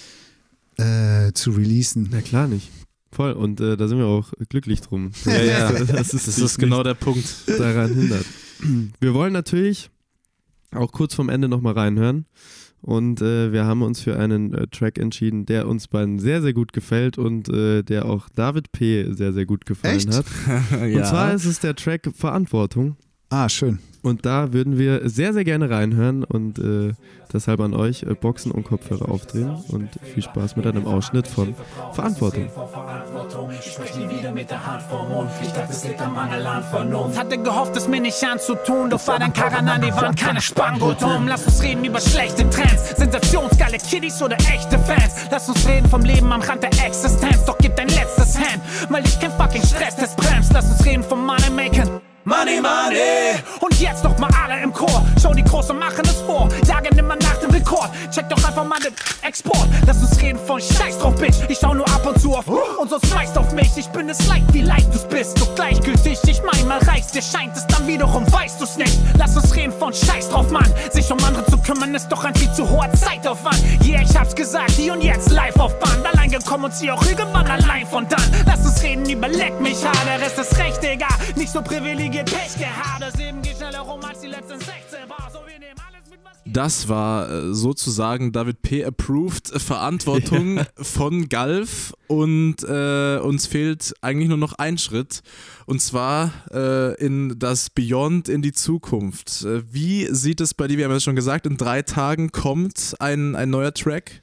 [0.77, 2.09] äh, zu releasen.
[2.11, 2.69] Na klar nicht.
[3.11, 5.11] Voll, und äh, da sind wir auch glücklich drum.
[5.25, 5.71] Ja, ja.
[5.71, 7.25] Das ist, Das ist genau der Punkt.
[7.47, 8.25] daran hindert.
[8.99, 9.89] Wir wollen natürlich
[10.71, 12.25] auch kurz vorm Ende nochmal reinhören.
[12.81, 16.53] Und äh, wir haben uns für einen äh, Track entschieden, der uns beiden sehr, sehr
[16.53, 19.11] gut gefällt und äh, der auch David P.
[19.13, 20.13] sehr, sehr gut gefallen Echt?
[20.13, 20.25] hat.
[20.81, 22.95] Und zwar ist es der Track Verantwortung.
[23.29, 23.79] Ah, schön.
[24.01, 26.93] Und da würden wir sehr, sehr gerne reinhören und äh,
[27.33, 31.53] deshalb an euch äh, Boxen und Kopfhörer aufdrehen und viel Spaß mit einem Ausschnitt von
[31.91, 32.47] Verantwortung.
[33.59, 35.29] Ich sprech nie wieder mit der Hand vorm Mund.
[35.41, 37.19] Ich dachte, es liegt am Mangel an Vernunft.
[37.19, 38.89] Hatte gehofft, es mir nicht anzutun.
[38.89, 41.27] Doch war dein Karren an die Wand, keine Spango dumm.
[41.27, 42.95] Lass uns reden über schlechte Trends.
[42.95, 45.13] Sensationsgeile Kiddies oder echte Fans.
[45.29, 47.43] Lass uns reden vom Leben am Rand der Existenz.
[47.45, 50.53] Doch gib dein letztes Hand, weil ich kein fucking Stress, das bremst.
[50.53, 51.88] Lass uns reden vom Money Making.
[52.25, 53.39] Money, Money!
[53.61, 55.05] Und jetzt noch mal alle im Chor.
[55.21, 56.49] Schau die Großen machen es vor.
[56.67, 57.89] Jagen immer nach dem Rekord.
[58.11, 59.67] Check doch einfach mal den Export.
[59.87, 61.37] Lass uns reden von Scheiß drauf, Bitch.
[61.47, 63.69] Ich schau nur ab und zu auf und sonst schmeißt auf mich.
[63.77, 65.39] Ich bin es leid, wie leicht du's bist.
[65.39, 67.11] Doch gleichgültig, ich mein, mal reicht's.
[67.11, 68.97] Dir scheint es dann wiederum, weißt du's nicht.
[69.17, 70.71] Lass uns reden von Scheiß drauf, Mann.
[70.91, 73.59] Sich um andere zu kümmern, ist doch ein viel zu hoher Zeitaufwand.
[73.85, 76.05] Yeah, ich hab's gesagt, hier und jetzt live auf Band.
[76.05, 78.21] Allein gekommen und sie auch irgendwann allein von dann.
[78.45, 81.07] Lass uns reden über Leck mich hart, der Rest ist recht, Digga.
[81.35, 83.01] Nicht so privilegiert, Pech gehabt.
[83.01, 85.29] Das Leben geht schneller rum als die letzten 16 war.
[85.31, 88.83] So, wir nehmen alles mit, was Das war äh, sozusagen David P.
[88.83, 95.21] approved Verantwortung von Galf und äh, uns fehlt eigentlich nur noch ein Schritt
[95.65, 99.43] und zwar äh, in das Beyond in die Zukunft.
[99.43, 102.95] Äh, wie sieht es bei dir, wir haben ja schon gesagt, in drei Tagen kommt
[102.99, 104.21] ein, ein neuer Track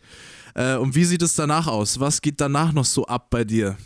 [0.55, 1.99] äh, und wie sieht es danach aus?
[1.99, 3.77] Was geht danach noch so ab bei dir?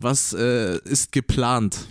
[0.00, 1.86] Was äh, ist geplant?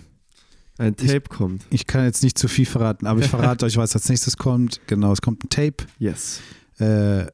[0.80, 1.66] Ein Tape kommt.
[1.68, 4.80] Ich kann jetzt nicht zu viel verraten, aber ich verrate euch, was als nächstes kommt.
[4.86, 5.84] Genau, es kommt ein Tape.
[5.98, 6.40] Yes.
[6.78, 7.26] Äh,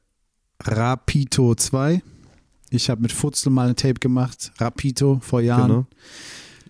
[0.61, 2.01] Rapito 2.
[2.71, 4.51] Ich habe mit Futzel mal ein Tape gemacht.
[4.57, 5.67] Rapito vor Jahren.
[5.69, 5.87] Genau.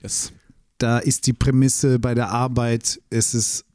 [0.04, 0.32] Yes.
[0.78, 3.66] Da ist die Prämisse bei der Arbeit, es ist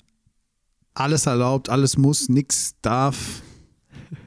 [0.94, 3.42] alles erlaubt, alles muss, nichts darf.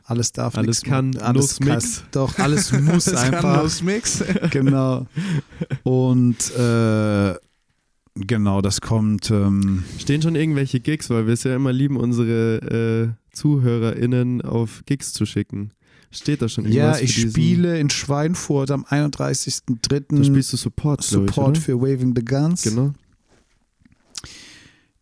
[0.03, 1.21] Alles darf, Alles nix kann, muss.
[1.21, 1.67] alles kann.
[1.69, 2.03] mix.
[2.11, 3.81] Doch, alles muss einfach.
[3.81, 4.23] Mix.
[4.51, 5.07] genau.
[5.83, 7.35] Und äh,
[8.15, 9.29] genau, das kommt.
[9.31, 14.83] Ähm, Stehen schon irgendwelche Gigs, weil wir es ja immer lieben, unsere äh, ZuhörerInnen auf
[14.85, 15.71] Gigs zu schicken.
[16.11, 16.99] Steht da schon irgendwas?
[16.99, 20.15] ja, ich spiele in Schweinfurt am 31.03.
[20.15, 22.63] Da spielst du Support, Support ich, für Waving the Guns.
[22.63, 22.93] Genau.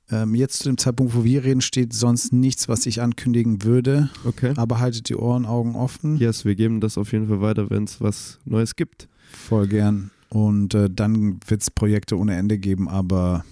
[0.09, 4.09] Ähm, jetzt zu dem Zeitpunkt, wo wir reden, steht sonst nichts, was ich ankündigen würde.
[4.25, 4.53] Okay.
[4.57, 6.17] Aber haltet die Ohren, Augen offen.
[6.17, 9.07] Yes, wir geben das auf jeden Fall weiter, wenn es was Neues gibt.
[9.31, 10.11] Voll gern.
[10.33, 13.45] Und äh, dann wird es Projekte ohne Ende geben, aber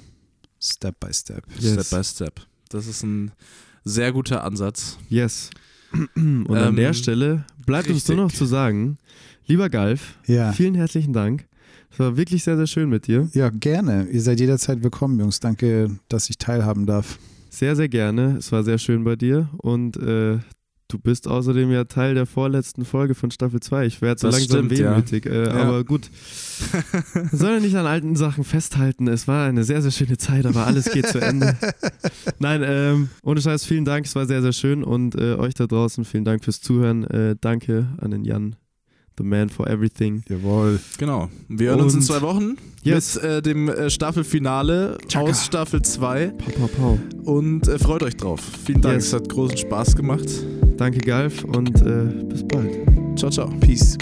[0.59, 1.43] Step by Step.
[1.59, 1.73] Yes.
[1.87, 2.41] Step by Step.
[2.69, 3.31] Das ist ein
[3.83, 4.97] sehr guter Ansatz.
[5.09, 5.49] Yes.
[6.15, 8.39] Und an Ähm, der Stelle bleibt uns nur noch richtig.
[8.39, 8.97] zu sagen,
[9.45, 10.51] lieber Galf, Ja.
[10.53, 11.45] vielen herzlichen Dank.
[11.91, 13.29] Es war wirklich sehr, sehr schön mit dir.
[13.33, 14.07] Ja, gerne.
[14.09, 15.39] Ihr seid jederzeit willkommen, Jungs.
[15.41, 17.19] Danke, dass ich teilhaben darf.
[17.49, 18.37] Sehr, sehr gerne.
[18.37, 19.49] Es war sehr schön bei dir.
[19.57, 20.39] Und äh,
[20.91, 23.85] du bist außerdem ja Teil der vorletzten Folge von Staffel 2.
[23.85, 24.91] Ich werde so Das langsam stimmt, ja.
[24.91, 25.25] wehmütig.
[25.25, 25.53] Äh, Ja.
[25.53, 26.09] Aber gut.
[27.31, 29.07] Soll ja nicht an alten Sachen festhalten.
[29.07, 31.55] Es war eine sehr, sehr schöne Zeit, aber alles geht zu Ende.
[32.39, 34.05] Nein, ähm, ohne Scheiß, vielen Dank.
[34.05, 34.83] Es war sehr, sehr schön.
[34.83, 37.03] Und äh, euch da draußen, vielen Dank fürs Zuhören.
[37.05, 38.55] Äh, danke an den Jan,
[39.17, 40.23] the man for everything.
[40.29, 40.79] Jawohl.
[40.97, 41.29] Genau.
[41.47, 43.15] Wir hören uns in zwei Wochen Yes.
[43.15, 46.99] mit äh, dem äh, Staffelfinale aus Staffel 2 Pau, pau, pau.
[47.31, 48.41] und äh, freut euch drauf.
[48.65, 49.07] Vielen Dank, Yes.
[49.07, 50.27] es hat großen Spaß gemacht.
[50.81, 52.71] Danke, Galf, und äh, bis bald.
[53.15, 53.47] Ciao, ciao.
[53.59, 53.99] Peace.